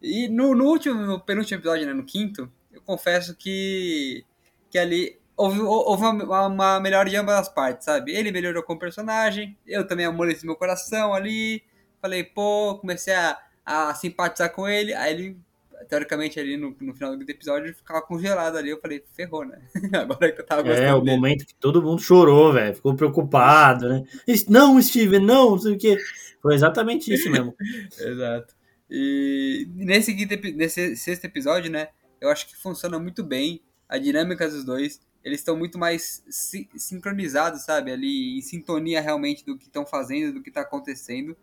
E 0.00 0.28
no, 0.28 0.54
no 0.54 0.66
último, 0.66 0.94
no 0.94 1.20
penúltimo 1.20 1.58
episódio, 1.58 1.84
né, 1.84 1.92
no 1.92 2.04
quinto, 2.04 2.50
eu 2.70 2.80
confesso 2.82 3.34
que, 3.34 4.24
que 4.70 4.78
ali 4.78 5.18
houve, 5.36 5.60
houve 5.60 6.04
uma, 6.04 6.46
uma 6.46 6.80
melhora 6.80 7.10
de 7.10 7.16
ambas 7.16 7.34
as 7.34 7.48
partes, 7.48 7.86
sabe? 7.86 8.12
Ele 8.12 8.30
melhorou 8.30 8.62
com 8.62 8.74
o 8.74 8.78
personagem, 8.78 9.58
eu 9.66 9.86
também 9.86 10.06
amoreci 10.06 10.46
meu 10.46 10.54
coração 10.54 11.12
ali, 11.12 11.64
falei, 12.00 12.22
pô, 12.22 12.78
comecei 12.78 13.14
a, 13.14 13.36
a 13.64 13.94
simpatizar 13.94 14.52
com 14.52 14.68
ele, 14.68 14.94
aí 14.94 15.12
ele, 15.12 15.40
teoricamente, 15.88 16.38
ali 16.40 16.56
no, 16.56 16.76
no 16.80 16.94
final 16.94 17.16
do 17.16 17.22
episódio, 17.30 17.74
ficava 17.74 18.02
congelado 18.02 18.56
ali, 18.56 18.70
eu 18.70 18.80
falei, 18.80 19.02
ferrou, 19.14 19.44
né? 19.44 19.60
Agora 19.94 20.32
que 20.32 20.40
eu 20.40 20.46
tava 20.46 20.62
gostando 20.62 20.86
É, 20.88 20.94
o 20.94 21.00
dele. 21.00 21.16
momento 21.16 21.46
que 21.46 21.54
todo 21.54 21.82
mundo 21.82 22.00
chorou, 22.02 22.52
velho, 22.52 22.74
ficou 22.74 22.94
preocupado, 22.96 23.88
né? 23.88 24.04
Não, 24.48 24.80
Steven, 24.80 25.20
não, 25.20 25.50
não 25.50 25.58
sei 25.58 25.74
o 25.74 25.78
quê. 25.78 25.96
Foi 26.42 26.54
exatamente 26.54 27.12
isso 27.12 27.30
mesmo. 27.30 27.54
Exato. 27.98 28.54
E 28.90 29.68
nesse, 29.74 30.14
nesse 30.54 30.96
sexto 30.96 31.24
episódio, 31.24 31.70
né? 31.70 31.88
Eu 32.20 32.30
acho 32.30 32.46
que 32.48 32.56
funciona 32.56 32.98
muito 32.98 33.24
bem 33.24 33.60
a 33.88 33.98
dinâmica 33.98 34.48
dos 34.48 34.64
dois. 34.64 35.00
Eles 35.24 35.40
estão 35.40 35.56
muito 35.56 35.76
mais 35.78 36.22
si 36.28 36.68
sincronizados, 36.76 37.62
sabe? 37.64 37.90
Ali 37.90 38.38
em 38.38 38.42
sintonia 38.42 39.00
realmente 39.00 39.44
do 39.44 39.58
que 39.58 39.64
estão 39.64 39.84
fazendo, 39.84 40.34
do 40.34 40.42
que 40.42 40.50
está 40.50 40.60
acontecendo. 40.60 41.36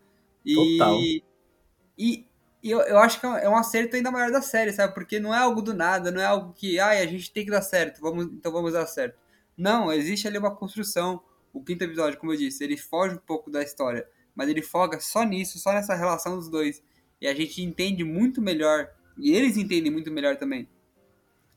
E, 0.44 0.54
Total. 0.54 0.98
E, 1.98 2.26
e 2.64 2.70
eu, 2.70 2.80
eu 2.80 2.98
acho 2.98 3.20
que 3.20 3.26
é 3.26 3.46
um 3.46 3.56
acerto 3.56 3.94
ainda 3.94 4.10
maior 4.10 4.32
da 4.32 4.40
série, 4.40 4.72
sabe? 4.72 4.94
Porque 4.94 5.20
não 5.20 5.34
é 5.34 5.38
algo 5.38 5.60
do 5.60 5.74
nada, 5.74 6.10
não 6.10 6.18
é 6.18 6.24
algo 6.24 6.54
que, 6.54 6.80
ai, 6.80 7.02
a 7.02 7.06
gente 7.06 7.30
tem 7.30 7.44
que 7.44 7.50
dar 7.50 7.60
certo, 7.60 8.00
vamos, 8.00 8.24
então 8.24 8.50
vamos 8.50 8.72
dar 8.72 8.86
certo. 8.86 9.18
Não, 9.54 9.92
existe 9.92 10.26
ali 10.26 10.38
uma 10.38 10.56
construção. 10.56 11.22
O 11.52 11.62
quinto 11.62 11.84
episódio, 11.84 12.18
como 12.18 12.32
eu 12.32 12.38
disse, 12.38 12.64
ele 12.64 12.78
foge 12.78 13.16
um 13.16 13.18
pouco 13.18 13.50
da 13.50 13.62
história, 13.62 14.08
mas 14.34 14.48
ele 14.48 14.62
foca 14.62 14.98
só 14.98 15.22
nisso, 15.24 15.58
só 15.58 15.74
nessa 15.74 15.94
relação 15.94 16.36
dos 16.36 16.48
dois 16.48 16.82
e 17.20 17.26
a 17.26 17.34
gente 17.34 17.62
entende 17.62 18.02
muito 18.02 18.40
melhor, 18.40 18.90
e 19.16 19.32
eles 19.32 19.56
entendem 19.56 19.92
muito 19.92 20.10
melhor 20.10 20.36
também, 20.36 20.68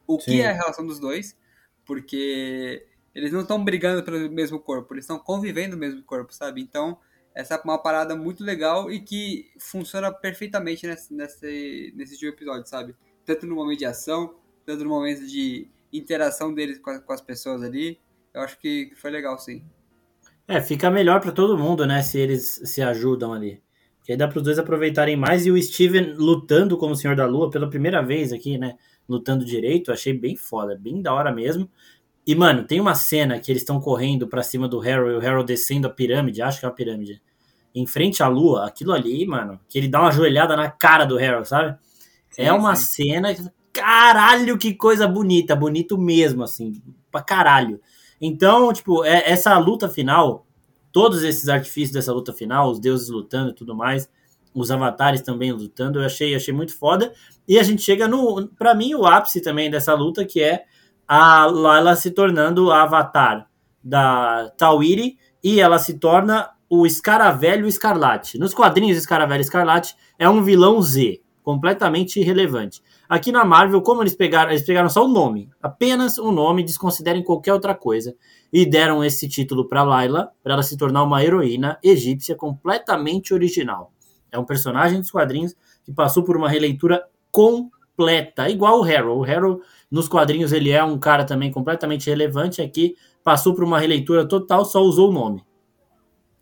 o 0.06 0.20
Sim. 0.20 0.32
que 0.32 0.42
é 0.42 0.50
a 0.50 0.54
relação 0.54 0.86
dos 0.86 1.00
dois, 1.00 1.38
porque 1.86 2.86
eles 3.16 3.32
não 3.32 3.42
estão 3.42 3.64
brigando 3.64 4.04
pelo 4.04 4.30
mesmo 4.30 4.60
corpo, 4.60 4.94
eles 4.94 5.04
estão 5.04 5.18
convivendo 5.18 5.76
no 5.76 5.80
mesmo 5.80 6.04
corpo, 6.04 6.34
sabe? 6.34 6.62
Então, 6.62 7.00
essa 7.38 7.54
é 7.54 7.62
uma 7.64 7.78
parada 7.78 8.16
muito 8.16 8.44
legal 8.44 8.92
e 8.92 9.00
que 9.00 9.52
funciona 9.60 10.12
perfeitamente 10.12 10.88
nesse, 10.88 11.14
nesse, 11.14 11.94
nesse 11.96 12.18
tipo 12.18 12.34
episódio, 12.34 12.66
sabe? 12.66 12.96
Tanto 13.24 13.46
no 13.46 13.54
momento 13.54 13.78
de 13.78 13.86
ação, 13.86 14.34
tanto 14.66 14.84
no 14.84 14.90
momento 14.90 15.24
de 15.28 15.68
interação 15.94 16.52
deles 16.52 16.80
com, 16.80 17.00
com 17.00 17.14
as 17.14 17.22
pessoas 17.22 17.62
ali. 17.62 18.00
Eu 18.34 18.42
acho 18.42 18.58
que, 18.58 18.92
foi 18.96 19.12
legal, 19.12 19.38
sim. 19.38 19.64
É, 20.48 20.60
fica 20.60 20.90
melhor 20.90 21.22
para 21.22 21.32
todo 21.32 21.60
mundo, 21.60 21.86
né? 21.86 22.02
Se 22.02 22.18
eles 22.18 22.60
se 22.66 22.82
ajudam 22.82 23.34
ali. 23.34 23.62
Que 24.04 24.14
aí 24.14 24.18
dá 24.18 24.28
para 24.28 24.40
os 24.40 24.44
dois 24.44 24.58
aproveitarem 24.58 25.16
mais. 25.16 25.46
E 25.46 25.52
o 25.52 25.62
Steven 25.62 26.16
lutando 26.16 26.76
como 26.76 26.96
Senhor 26.96 27.16
da 27.16 27.28
Lua 27.28 27.52
pela 27.52 27.70
primeira 27.70 28.02
vez 28.02 28.34
aqui, 28.34 28.58
né? 28.58 28.78
Lutando 29.08 29.46
direito, 29.46 29.92
achei 29.92 30.12
bem 30.12 30.36
foda, 30.36 30.76
bem 30.76 31.04
da 31.04 31.14
hora 31.14 31.32
mesmo. 31.32 31.70
E, 32.26 32.34
mano, 32.34 32.66
tem 32.66 32.82
uma 32.82 32.96
cena 32.96 33.40
que 33.40 33.52
eles 33.52 33.62
estão 33.62 33.80
correndo 33.80 34.28
para 34.28 34.42
cima 34.42 34.68
do 34.68 34.82
Harold 34.82 35.14
e 35.14 35.18
o 35.18 35.26
Harold 35.26 35.46
descendo 35.46 35.86
a 35.86 35.90
pirâmide, 35.90 36.42
acho 36.42 36.60
que 36.60 36.66
é 36.66 36.68
uma 36.68 36.76
pirâmide, 36.76 37.22
em 37.74 37.86
frente 37.86 38.22
à 38.24 38.28
lua. 38.28 38.66
Aquilo 38.66 38.94
ali, 38.94 39.26
mano, 39.26 39.60
que 39.70 39.78
ele 39.78 39.88
dá 39.88 40.02
uma 40.02 40.12
joelhada 40.12 40.56
na 40.56 40.70
cara 40.70 41.06
do 41.06 41.18
Harold, 41.18 41.48
sabe? 41.48 41.78
Sim, 42.30 42.44
é 42.44 42.54
uma 42.54 42.76
sim. 42.76 43.04
cena. 43.04 43.36
Caralho, 43.74 44.58
que 44.58 44.74
coisa 44.74 45.08
bonita, 45.08 45.56
bonito 45.56 45.98
mesmo, 45.98 46.44
assim, 46.44 46.82
pra 47.12 47.22
caralho. 47.22 47.80
Então, 48.20 48.74
tipo, 48.74 49.04
é, 49.04 49.30
essa 49.30 49.58
luta 49.58 49.88
final, 49.88 50.48
todos 50.92 51.24
esses 51.24 51.48
artifícios 51.48 51.92
dessa 51.92 52.12
luta 52.12 52.34
final, 52.34 52.72
os 52.72 52.80
deuses 52.80 53.10
lutando 53.10 53.52
e 53.52 53.54
tudo 53.54 53.76
mais, 53.76 54.10
os 54.54 54.72
avatares 54.72 55.22
também 55.22 55.52
lutando, 55.52 56.00
eu 56.00 56.06
achei, 56.06 56.34
achei 56.36 56.54
muito 56.54 56.76
foda. 56.76 57.14
E 57.48 57.60
a 57.60 57.64
gente 57.64 57.84
chega 57.84 58.08
no, 58.08 58.48
para 58.58 58.74
mim, 58.74 58.96
o 58.96 59.06
ápice 59.06 59.42
também 59.42 59.70
dessa 59.70 59.94
luta, 59.94 60.26
que 60.26 60.42
é 60.42 60.66
a 61.08 61.46
Layla 61.46 61.96
se 61.96 62.12
tornando 62.12 62.72
a 62.72 62.82
avatar 62.82 63.48
da 63.84 64.50
Tawiri 64.58 65.18
e 65.44 65.62
ela 65.62 65.80
se 65.80 65.98
torna 65.98 66.50
o 66.70 66.86
Escaravelho 66.86 67.68
Escarlate. 67.68 68.38
Nos 68.38 68.54
quadrinhos, 68.54 68.98
Escaravelho 68.98 69.42
Escarlate 69.42 69.96
é 70.20 70.30
um 70.30 70.44
vilão 70.44 70.82
Z, 70.82 71.22
completamente 71.42 72.20
irrelevante. 72.20 72.82
Aqui 73.08 73.32
na 73.32 73.46
Marvel, 73.46 73.82
como 73.82 74.04
eles 74.04 74.16
pegaram, 74.16 74.52
eles 74.52 74.66
pegaram 74.66 74.90
só 74.90 75.06
o 75.06 75.08
nome, 75.08 75.50
apenas 75.62 76.18
o 76.18 76.30
nome, 76.30 76.64
desconsiderem 76.64 77.24
qualquer 77.24 77.54
outra 77.54 77.74
coisa, 77.74 78.14
e 78.52 78.66
deram 78.66 79.02
esse 79.04 79.30
título 79.30 79.68
para 79.68 79.84
Layla, 79.84 80.30
para 80.44 80.54
ela 80.54 80.64
se 80.64 80.76
tornar 80.76 81.04
uma 81.04 81.24
heroína 81.24 81.80
egípcia 81.82 82.36
completamente 82.36 83.34
original. 83.34 83.94
É 84.30 84.38
um 84.38 84.44
personagem 84.44 85.00
dos 85.00 85.10
quadrinhos 85.10 85.56
que 85.86 85.94
passou 85.94 86.22
por 86.24 86.36
uma 86.36 86.50
releitura 86.50 87.02
completa, 87.32 88.50
igual 88.50 88.82
o 88.82 88.84
Harold. 88.84 89.22
O 89.22 89.24
Harold, 89.24 89.62
nos 89.90 90.10
quadrinhos, 90.10 90.52
ele 90.52 90.72
é 90.72 90.84
um 90.84 91.00
cara 91.00 91.24
também 91.24 91.50
completamente 91.50 92.10
relevante, 92.10 92.62
aqui 92.62 92.96
passou 93.24 93.54
por 93.54 93.64
uma 93.64 93.80
releitura 93.80 94.28
total, 94.28 94.66
só 94.66 94.82
usou 94.82 95.10
o 95.10 95.14
nome. 95.14 95.47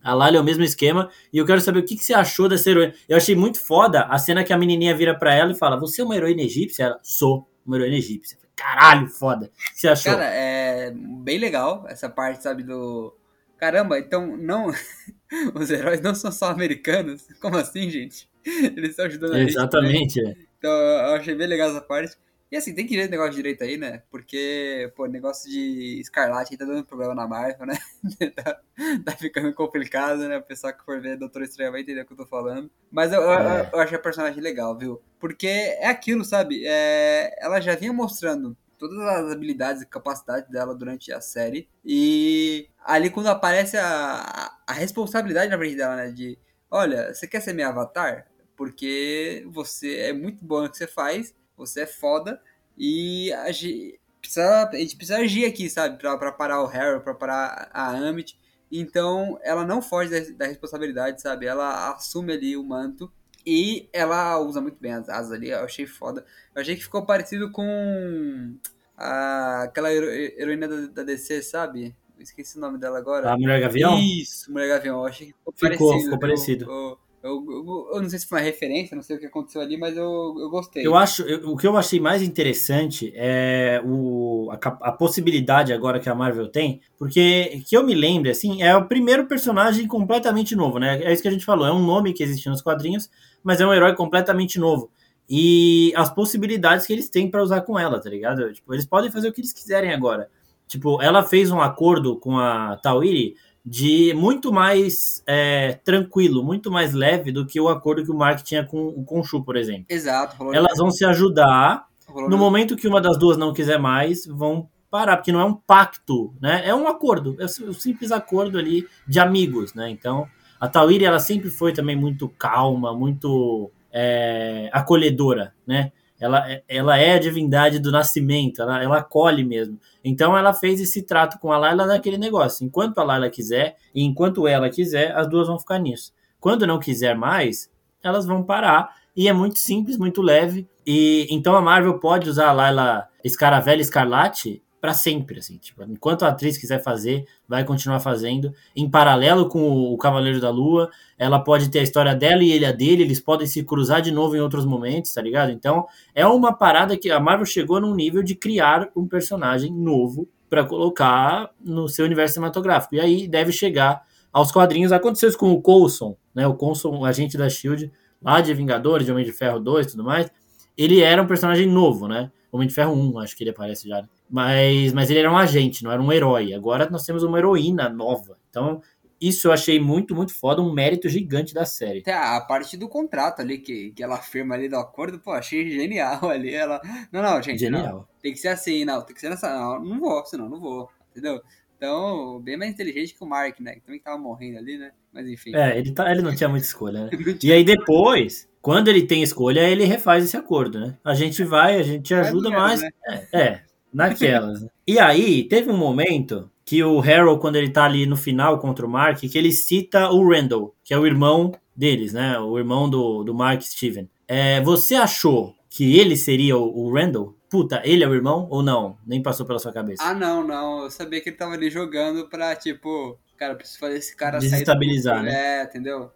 A 0.05 0.13
Lali 0.13 0.37
é 0.37 0.39
o 0.39 0.43
mesmo 0.43 0.63
esquema. 0.63 1.09
E 1.33 1.37
eu 1.39 1.45
quero 1.45 1.59
saber 1.59 1.79
o 1.79 1.83
que, 1.83 1.95
que 1.95 2.05
você 2.05 2.13
achou 2.13 2.47
dessa 2.47 2.69
heroína. 2.69 2.93
Eu 3.09 3.17
achei 3.17 3.35
muito 3.35 3.59
foda 3.59 4.03
a 4.03 4.19
cena 4.19 4.43
que 4.43 4.53
a 4.53 4.57
menininha 4.57 4.95
vira 4.95 5.17
para 5.17 5.33
ela 5.33 5.51
e 5.51 5.57
fala: 5.57 5.79
Você 5.79 6.01
é 6.01 6.05
uma 6.05 6.15
heroína 6.15 6.43
egípcia? 6.43 6.83
Ela, 6.83 6.99
sou 7.01 7.49
uma 7.65 7.75
heroína 7.75 7.97
egípcia. 7.97 8.37
Caralho, 8.55 9.07
foda. 9.07 9.47
O 9.47 9.73
que 9.73 9.79
você 9.79 9.87
achou? 9.87 10.13
Cara, 10.13 10.25
é 10.25 10.91
bem 10.93 11.39
legal 11.39 11.85
essa 11.89 12.07
parte, 12.07 12.43
sabe, 12.43 12.61
do. 12.61 13.15
Caramba, 13.57 13.97
então 13.97 14.37
não. 14.37 14.71
Os 15.55 15.71
heróis 15.71 16.01
não 16.01 16.13
são 16.13 16.31
só 16.31 16.51
americanos? 16.51 17.27
Como 17.41 17.57
assim, 17.57 17.89
gente? 17.89 18.29
Eles 18.45 18.91
estão 18.91 19.05
ajudando 19.07 19.33
a 19.33 19.39
gente. 19.39 19.49
Exatamente. 19.49 20.21
É. 20.21 20.35
Então 20.59 20.71
eu 20.71 21.15
achei 21.15 21.33
bem 21.33 21.47
legal 21.47 21.71
essa 21.71 21.81
parte. 21.81 22.15
E 22.51 22.55
assim, 22.57 22.75
tem 22.75 22.85
que 22.85 22.95
ver 22.95 23.03
esse 23.03 23.11
negócio 23.11 23.33
direito 23.33 23.63
aí, 23.63 23.75
né? 23.75 24.03
Porque, 24.09 24.91
pô, 24.95 25.07
negócio 25.07 25.49
de 25.49 25.99
Escarlate 25.99 26.55
tá 26.55 26.65
dando 26.65 26.85
problema 26.85 27.15
na 27.15 27.27
Marvel, 27.27 27.65
né? 27.65 27.77
tá, 28.35 28.61
tá, 29.03 29.11
ficando 29.13 29.53
complicado, 29.53 30.27
né? 30.27 30.37
O 30.37 30.43
pessoal 30.43 30.71
que 30.71 30.85
for 30.85 31.01
ver 31.01 31.17
Doutor 31.17 31.41
Estranho 31.41 31.71
vai 31.71 31.81
entender 31.81 32.01
o 32.01 32.05
que 32.05 32.13
eu 32.13 32.17
tô 32.17 32.25
falando. 32.25 32.69
Mas 32.91 33.11
eu, 33.11 33.21
é. 33.31 33.61
eu, 33.61 33.69
eu 33.73 33.79
achei 33.79 33.97
a 33.97 34.01
personagem 34.01 34.41
legal, 34.41 34.77
viu? 34.77 35.01
Porque 35.19 35.47
é 35.47 35.87
aquilo, 35.87 36.23
sabe? 36.23 36.63
É, 36.65 37.35
ela 37.43 37.59
já 37.59 37.75
vinha 37.75 37.91
mostrando 37.91 38.55
todas 38.77 38.99
as 38.99 39.31
habilidades 39.31 39.81
e 39.81 39.87
capacidades 39.87 40.49
dela 40.49 40.75
durante 40.75 41.11
a 41.11 41.19
série. 41.19 41.67
E 41.83 42.69
ali 42.83 43.09
quando 43.09 43.27
aparece 43.27 43.75
a, 43.77 44.51
a 44.67 44.73
responsabilidade 44.73 45.49
na 45.49 45.57
frente 45.57 45.75
dela, 45.75 45.95
né? 45.95 46.11
De, 46.11 46.37
olha, 46.69 47.13
você 47.13 47.27
quer 47.27 47.41
ser 47.41 47.53
meu 47.53 47.67
avatar? 47.67 48.27
Porque 48.55 49.45
você 49.47 49.97
é 49.97 50.13
muito 50.13 50.45
bom 50.45 50.61
no 50.61 50.69
que 50.69 50.77
você 50.77 50.87
faz 50.87 51.33
você 51.57 51.81
é 51.81 51.87
foda 51.87 52.41
e 52.77 53.31
a 53.33 53.51
gente 53.51 53.99
precisa, 54.21 54.69
a 54.69 54.75
gente 54.75 54.95
precisa 54.95 55.19
agir 55.19 55.45
aqui, 55.45 55.69
sabe? 55.69 55.97
Pra, 55.97 56.17
pra 56.17 56.31
parar 56.31 56.61
o 56.61 56.67
Harry, 56.67 56.99
pra 57.01 57.13
parar 57.13 57.69
a 57.73 57.89
Amit. 57.89 58.37
Então, 58.71 59.39
ela 59.43 59.63
não 59.65 59.81
foge 59.81 60.09
da, 60.09 60.37
da, 60.37 60.45
responsabilidade, 60.47 61.21
sabe? 61.21 61.45
Ela 61.45 61.93
assume 61.93 62.33
ali 62.33 62.57
o 62.57 62.63
manto 62.63 63.11
e 63.45 63.87
ela 63.93 64.39
usa 64.39 64.59
muito 64.59 64.77
bem 64.79 64.93
as 64.93 65.07
asas 65.07 65.31
ali. 65.31 65.49
Eu 65.49 65.63
achei 65.63 65.85
foda. 65.85 66.25
Eu 66.53 66.61
achei 66.61 66.75
que 66.75 66.83
ficou 66.83 67.05
parecido 67.05 67.51
com 67.51 68.57
a, 68.97 69.63
aquela 69.63 69.93
hero, 69.93 70.07
heroína 70.07 70.67
da, 70.67 70.87
da, 70.87 71.03
DC, 71.03 71.41
sabe? 71.43 71.95
esqueci 72.19 72.57
o 72.57 72.61
nome 72.61 72.77
dela 72.77 72.97
agora. 72.97 73.31
A 73.31 73.37
Mulher 73.37 73.61
Gavião? 73.61 73.99
Isso, 73.99 74.51
Mulher 74.51 74.69
Gavião. 74.69 74.99
Eu 74.99 75.05
achei 75.05 75.27
que 75.27 75.33
ficou, 75.33 75.53
ficou 75.53 75.69
parecido. 75.69 76.03
Ficou 76.03 76.19
parecido. 76.19 76.71
O, 76.71 76.97
eu, 77.25 77.43
eu, 77.49 77.89
eu, 77.93 78.01
não 78.03 78.09
sei 78.09 78.19
se 78.19 78.27
foi 78.27 78.37
uma 78.37 78.45
referência, 78.45 78.95
não 78.95 79.01
sei 79.01 79.15
o 79.15 79.19
que 79.19 79.25
aconteceu 79.25 79.59
ali, 79.59 79.75
mas 79.77 79.97
eu, 79.97 80.35
eu 80.37 80.47
gostei. 80.47 80.85
Eu 80.85 80.95
acho, 80.95 81.23
eu, 81.23 81.49
o 81.49 81.57
que 81.57 81.65
eu 81.65 81.75
achei 81.75 81.99
mais 81.99 82.21
interessante 82.21 83.11
é 83.15 83.81
o, 83.83 84.51
a, 84.51 84.55
a, 84.89 84.91
possibilidade 84.91 85.73
agora 85.73 85.99
que 85.99 86.07
a 86.07 86.13
Marvel 86.13 86.47
tem, 86.47 86.81
porque 86.99 87.63
que 87.67 87.75
eu 87.75 87.83
me 87.83 87.95
lembre, 87.95 88.29
assim, 88.29 88.61
é 88.61 88.77
o 88.77 88.85
primeiro 88.85 89.25
personagem 89.25 89.87
completamente 89.87 90.55
novo, 90.55 90.77
né? 90.77 91.01
É 91.03 91.11
isso 91.11 91.23
que 91.23 91.27
a 91.27 91.31
gente 91.31 91.43
falou, 91.43 91.65
é 91.65 91.73
um 91.73 91.83
nome 91.83 92.13
que 92.13 92.21
existe 92.21 92.47
nos 92.47 92.61
quadrinhos, 92.61 93.09
mas 93.43 93.59
é 93.59 93.65
um 93.65 93.73
herói 93.73 93.95
completamente 93.95 94.59
novo. 94.59 94.91
E 95.27 95.91
as 95.95 96.13
possibilidades 96.13 96.85
que 96.85 96.93
eles 96.93 97.09
têm 97.09 97.29
para 97.31 97.41
usar 97.41 97.61
com 97.61 97.79
ela, 97.79 97.99
tá 97.99 98.07
ligado? 98.07 98.53
Tipo, 98.53 98.71
eles 98.71 98.85
podem 98.85 99.09
fazer 99.09 99.29
o 99.29 99.33
que 99.33 99.41
eles 99.41 99.51
quiserem 99.51 99.91
agora. 99.91 100.29
Tipo, 100.67 101.01
ela 101.01 101.23
fez 101.23 101.49
um 101.49 101.59
acordo 101.59 102.17
com 102.17 102.37
a 102.37 102.77
Tawiri 102.77 103.35
de 103.65 104.13
muito 104.13 104.53
mais 104.53 105.23
é, 105.25 105.79
tranquilo, 105.83 106.43
muito 106.43 106.69
mais 106.69 106.93
leve 106.93 107.31
do 107.31 107.45
que 107.45 107.59
o 107.59 107.67
acordo 107.67 108.03
que 108.03 108.11
o 108.11 108.15
Mark 108.15 108.41
tinha 108.43 108.63
com 108.63 108.87
o 108.89 109.03
Conchu, 109.03 109.43
por 109.43 109.57
exemplo. 109.57 109.85
Exato. 109.89 110.53
Elas 110.53 110.77
vão 110.77 110.91
se 110.91 111.03
ajudar. 111.03 111.87
No 112.29 112.37
momento 112.37 112.75
que 112.75 112.87
uma 112.87 113.01
das 113.01 113.17
duas 113.17 113.35
não 113.35 113.51
quiser 113.51 113.79
mais, 113.79 114.27
vão 114.27 114.69
parar, 114.91 115.17
porque 115.17 115.31
não 115.31 115.41
é 115.41 115.45
um 115.45 115.55
pacto, 115.55 116.33
né? 116.39 116.61
É 116.63 116.75
um 116.75 116.87
acordo, 116.87 117.35
é 117.39 117.45
um 117.45 117.73
simples 117.73 118.11
acordo 118.11 118.59
ali 118.59 118.87
de 119.07 119.19
amigos, 119.19 119.73
né? 119.73 119.89
Então, 119.89 120.27
a 120.59 120.67
Tawiri, 120.67 121.03
ela 121.03 121.19
sempre 121.19 121.49
foi 121.49 121.73
também 121.73 121.95
muito 121.95 122.29
calma, 122.29 122.95
muito 122.95 123.71
é, 123.91 124.69
acolhedora, 124.71 125.53
né? 125.65 125.91
Ela, 126.19 126.45
ela 126.67 126.97
é 126.97 127.13
a 127.13 127.19
divindade 127.19 127.79
do 127.79 127.91
nascimento, 127.91 128.61
ela, 128.61 128.81
ela 128.81 128.97
acolhe 128.99 129.43
mesmo. 129.43 129.79
Então 130.03 130.37
ela 130.37 130.53
fez 130.53 130.79
esse 130.79 131.03
trato 131.03 131.39
com 131.39 131.51
a 131.51 131.57
Layla 131.57 131.85
naquele 131.85 132.17
negócio. 132.17 132.65
Enquanto 132.65 132.99
a 132.99 133.03
Layla 133.03 133.29
quiser 133.29 133.75
e 133.93 134.03
enquanto 134.03 134.47
ela 134.47 134.69
quiser, 134.69 135.15
as 135.15 135.27
duas 135.27 135.47
vão 135.47 135.59
ficar 135.59 135.79
nisso. 135.79 136.13
Quando 136.39 136.65
não 136.65 136.79
quiser 136.79 137.15
mais, 137.15 137.69
elas 138.03 138.25
vão 138.25 138.43
parar. 138.43 138.95
E 139.15 139.27
é 139.27 139.33
muito 139.33 139.59
simples, 139.59 139.97
muito 139.97 140.21
leve. 140.21 140.67
E 140.85 141.27
então 141.29 141.55
a 141.55 141.61
Marvel 141.61 141.99
pode 141.99 142.29
usar 142.29 142.49
a 142.49 142.53
Layla 142.53 143.07
Escaravela 143.23 143.81
Escarlate 143.81 144.61
para 144.85 144.93
sempre, 144.93 145.39
assim, 145.39 145.57
tipo, 145.57 145.81
enquanto 145.83 146.25
a 146.25 146.27
atriz 146.27 146.59
quiser 146.59 146.77
fazer, 146.77 147.25
vai 147.47 147.63
continuar 147.63 147.99
fazendo, 147.99 148.53
em 148.75 148.87
paralelo 148.87 149.49
com 149.49 149.91
o 149.91 149.97
Cavaleiro 149.97 150.39
da 150.39 150.51
Lua, 150.51 150.91
ela 151.17 151.39
pode 151.39 151.71
ter 151.71 151.79
a 151.79 151.81
história 151.81 152.13
dela 152.13 152.43
e 152.43 152.51
ele 152.51 152.67
a 152.67 152.71
dele, 152.71 153.01
eles 153.01 153.19
podem 153.19 153.47
se 153.47 153.63
cruzar 153.63 153.99
de 153.99 154.11
novo 154.11 154.35
em 154.35 154.39
outros 154.39 154.63
momentos, 154.63 155.11
tá 155.11 155.23
ligado? 155.23 155.51
Então, 155.51 155.87
é 156.13 156.23
uma 156.27 156.53
parada 156.53 156.95
que 156.95 157.09
a 157.09 157.19
Marvel 157.19 157.47
chegou 157.47 157.81
num 157.81 157.95
nível 157.95 158.21
de 158.21 158.35
criar 158.35 158.87
um 158.95 159.07
personagem 159.07 159.73
novo 159.73 160.29
para 160.47 160.63
colocar 160.63 161.49
no 161.59 161.89
seu 161.89 162.05
universo 162.05 162.35
cinematográfico, 162.35 162.93
e 162.93 162.99
aí 162.99 163.27
deve 163.27 163.51
chegar 163.51 164.03
aos 164.31 164.51
quadrinhos, 164.51 164.91
aconteceu 164.91 165.29
isso 165.29 165.37
com 165.39 165.51
o 165.51 165.59
Coulson, 165.63 166.15
né, 166.35 166.45
o 166.45 166.53
Coulson, 166.53 166.95
o 166.95 167.05
agente 167.05 167.39
da 167.39 167.49
SHIELD, 167.49 167.91
lá 168.21 168.39
de 168.39 168.53
Vingadores, 168.53 169.07
de 169.07 169.11
Homem 169.11 169.25
de 169.25 169.31
Ferro 169.31 169.59
2 169.59 169.87
e 169.87 169.89
tudo 169.89 170.03
mais, 170.03 170.29
ele 170.77 171.01
era 171.01 171.23
um 171.23 171.25
personagem 171.25 171.67
novo, 171.67 172.07
né, 172.07 172.29
Homem 172.51 172.67
de 172.67 172.73
Ferro 172.75 172.93
1, 172.93 173.17
acho 173.17 173.35
que 173.35 173.43
ele 173.43 173.49
aparece 173.49 173.89
já. 173.89 174.07
Mas, 174.29 174.91
mas 174.93 175.09
ele 175.09 175.19
era 175.19 175.31
um 175.31 175.37
agente, 175.37 175.83
não 175.83 175.91
era 175.91 176.01
um 176.01 176.11
herói. 176.11 176.53
Agora 176.53 176.89
nós 176.89 177.05
temos 177.05 177.23
uma 177.23 177.37
heroína 177.37 177.89
nova. 177.89 178.37
Então, 178.49 178.81
isso 179.19 179.47
eu 179.47 179.51
achei 179.51 179.79
muito, 179.79 180.13
muito 180.15 180.33
foda, 180.33 180.61
um 180.61 180.73
mérito 180.73 181.07
gigante 181.07 181.53
da 181.53 181.65
série. 181.65 181.99
Até 181.99 182.13
a 182.13 182.41
parte 182.41 182.75
do 182.75 182.89
contrato 182.89 183.41
ali, 183.41 183.57
que, 183.57 183.91
que 183.91 184.03
ela 184.03 184.17
firma 184.17 184.55
ali 184.55 184.67
do 184.67 184.75
acordo, 184.75 185.19
pô, 185.19 185.31
achei 185.31 185.69
genial 185.69 186.19
ali. 186.29 186.53
Ela. 186.53 186.81
Não, 187.11 187.21
não, 187.21 187.41
gente. 187.41 187.59
Genial. 187.59 187.83
Não, 187.83 188.07
tem 188.21 188.33
que 188.33 188.39
ser 188.39 188.49
assim, 188.49 188.83
não, 188.83 189.01
tem 189.01 189.13
que 189.13 189.21
ser 189.21 189.29
nessa. 189.29 189.49
Não, 189.49 189.83
não 189.83 189.99
vou, 189.99 190.25
senão 190.25 190.49
não 190.49 190.59
vou. 190.59 190.89
Entendeu? 191.11 191.41
Então, 191.77 192.39
bem 192.41 192.57
mais 192.57 192.71
inteligente 192.71 193.13
que 193.13 193.23
o 193.23 193.27
Mark, 193.27 193.59
né? 193.59 193.75
Que 193.75 193.81
também 193.81 193.99
tava 193.99 194.17
morrendo 194.17 194.57
ali, 194.57 194.77
né? 194.77 194.91
Mas 195.13 195.27
enfim. 195.27 195.55
É, 195.55 195.77
ele, 195.77 195.91
tá, 195.91 196.09
ele 196.11 196.21
não 196.21 196.35
tinha 196.35 196.49
muita 196.49 196.65
escolha, 196.65 197.05
né? 197.05 197.09
e 197.43 197.51
aí 197.51 197.63
depois, 197.63 198.49
quando 198.61 198.87
ele 198.87 199.05
tem 199.05 199.21
escolha, 199.21 199.69
ele 199.69 199.83
refaz 199.83 200.23
esse 200.23 200.37
acordo, 200.37 200.79
né? 200.79 200.97
A 201.03 201.13
gente 201.13 201.43
vai, 201.43 201.79
a 201.79 201.83
gente 201.83 202.13
ajuda, 202.13 202.49
mais. 202.49 202.81
Né? 202.81 202.89
É, 203.07 203.39
é, 203.39 203.64
naquelas. 203.95 204.61
Né? 204.61 204.69
E 204.87 204.99
aí, 204.99 205.43
teve 205.43 205.71
um 205.71 205.77
momento 205.77 206.49
que 206.63 206.83
o 206.83 206.99
Harold, 206.99 207.39
quando 207.39 207.55
ele 207.55 207.69
tá 207.69 207.85
ali 207.85 208.05
no 208.05 208.17
final 208.17 208.59
contra 208.59 208.85
o 208.85 208.89
Mark, 208.89 209.19
que 209.19 209.37
ele 209.37 209.51
cita 209.51 210.09
o 210.11 210.27
Randall, 210.27 210.75
que 210.83 210.93
é 210.93 210.97
o 210.97 211.05
irmão 211.05 211.53
deles, 211.75 212.13
né? 212.13 212.39
O 212.39 212.57
irmão 212.57 212.89
do, 212.89 213.23
do 213.23 213.33
Mark 213.33 213.61
Steven. 213.61 214.09
É, 214.27 214.61
você 214.61 214.95
achou 214.95 215.55
que 215.69 215.97
ele 215.99 216.15
seria 216.15 216.57
o, 216.57 216.87
o 216.87 216.93
Randall? 216.93 217.35
puta, 217.55 217.81
ele 217.85 218.03
é 218.03 218.07
o 218.07 218.13
irmão 218.13 218.47
ou 218.49 218.61
não? 218.61 218.97
Nem 219.07 219.23
passou 219.23 219.45
pela 219.45 219.59
sua 219.59 219.71
cabeça? 219.71 220.03
Ah, 220.03 220.13
não, 220.13 220.45
não. 220.45 220.83
Eu 220.83 220.91
sabia 220.91 221.21
que 221.21 221.29
ele 221.29 221.37
tava 221.37 221.53
ali 221.53 221.69
jogando 221.69 222.27
pra, 222.27 222.53
tipo, 222.53 223.17
cara, 223.37 223.55
preciso 223.55 223.79
fazer 223.79 223.97
esse 223.97 224.13
cara 224.13 224.39
Desestabilizar, 224.39 225.15
sair 225.15 225.25
do... 225.25 225.31
né? 225.31 225.61
É, 225.61 225.63
entendeu? 225.63 226.11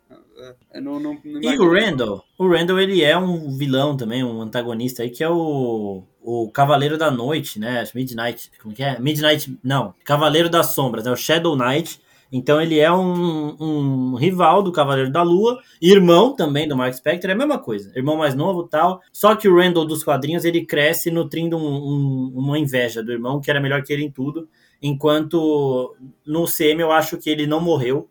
Eu 0.73 0.81
não, 0.81 0.99
não, 0.99 1.17
não 1.23 1.41
e 1.41 1.57
o 1.57 1.71
Randall? 1.71 2.23
O 2.37 2.47
Randall, 2.47 2.79
ele 2.79 3.01
é 3.03 3.17
um 3.17 3.55
vilão 3.57 3.95
também, 3.95 4.21
um 4.21 4.41
antagonista 4.41 5.03
aí, 5.03 5.09
que 5.09 5.23
é 5.23 5.29
o, 5.29 6.03
o 6.29 6.51
Cavaleiro 6.51 6.95
da 6.95 7.09
Noite, 7.09 7.59
né? 7.59 7.83
Midnight, 7.95 8.51
como 8.61 8.75
que 8.75 8.83
é? 8.83 8.99
Midnight, 8.99 9.57
não, 9.63 9.95
Cavaleiro 10.05 10.47
das 10.47 10.75
Sombras, 10.75 11.07
é 11.07 11.11
o 11.11 11.15
Shadow 11.15 11.55
Knight. 11.55 11.99
Então 12.31 12.61
ele 12.61 12.77
é 12.77 12.91
um, 12.91 13.55
um 13.59 14.13
rival 14.13 14.61
do 14.61 14.71
Cavaleiro 14.71 15.11
da 15.11 15.23
Lua, 15.23 15.59
irmão 15.81 16.35
também 16.35 16.67
do 16.67 16.77
Mark 16.77 16.93
Spector, 16.93 17.31
é 17.31 17.33
a 17.33 17.35
mesma 17.35 17.57
coisa, 17.57 17.91
irmão 17.95 18.15
mais 18.15 18.35
novo 18.35 18.67
tal. 18.67 19.01
Só 19.11 19.35
que 19.35 19.49
o 19.49 19.57
Randall 19.57 19.83
dos 19.85 20.03
quadrinhos 20.03 20.45
ele 20.45 20.63
cresce 20.63 21.09
nutrindo 21.09 21.57
um, 21.57 21.61
um, 21.61 22.33
uma 22.35 22.59
inveja 22.59 23.01
do 23.01 23.11
irmão 23.11 23.41
que 23.41 23.49
era 23.49 23.59
melhor 23.59 23.81
que 23.81 23.91
ele 23.91 24.05
em 24.05 24.11
tudo, 24.11 24.47
enquanto 24.79 25.95
no 26.23 26.45
CM 26.45 26.79
eu 26.79 26.91
acho 26.91 27.17
que 27.17 27.31
ele 27.31 27.47
não 27.47 27.59
morreu, 27.59 28.07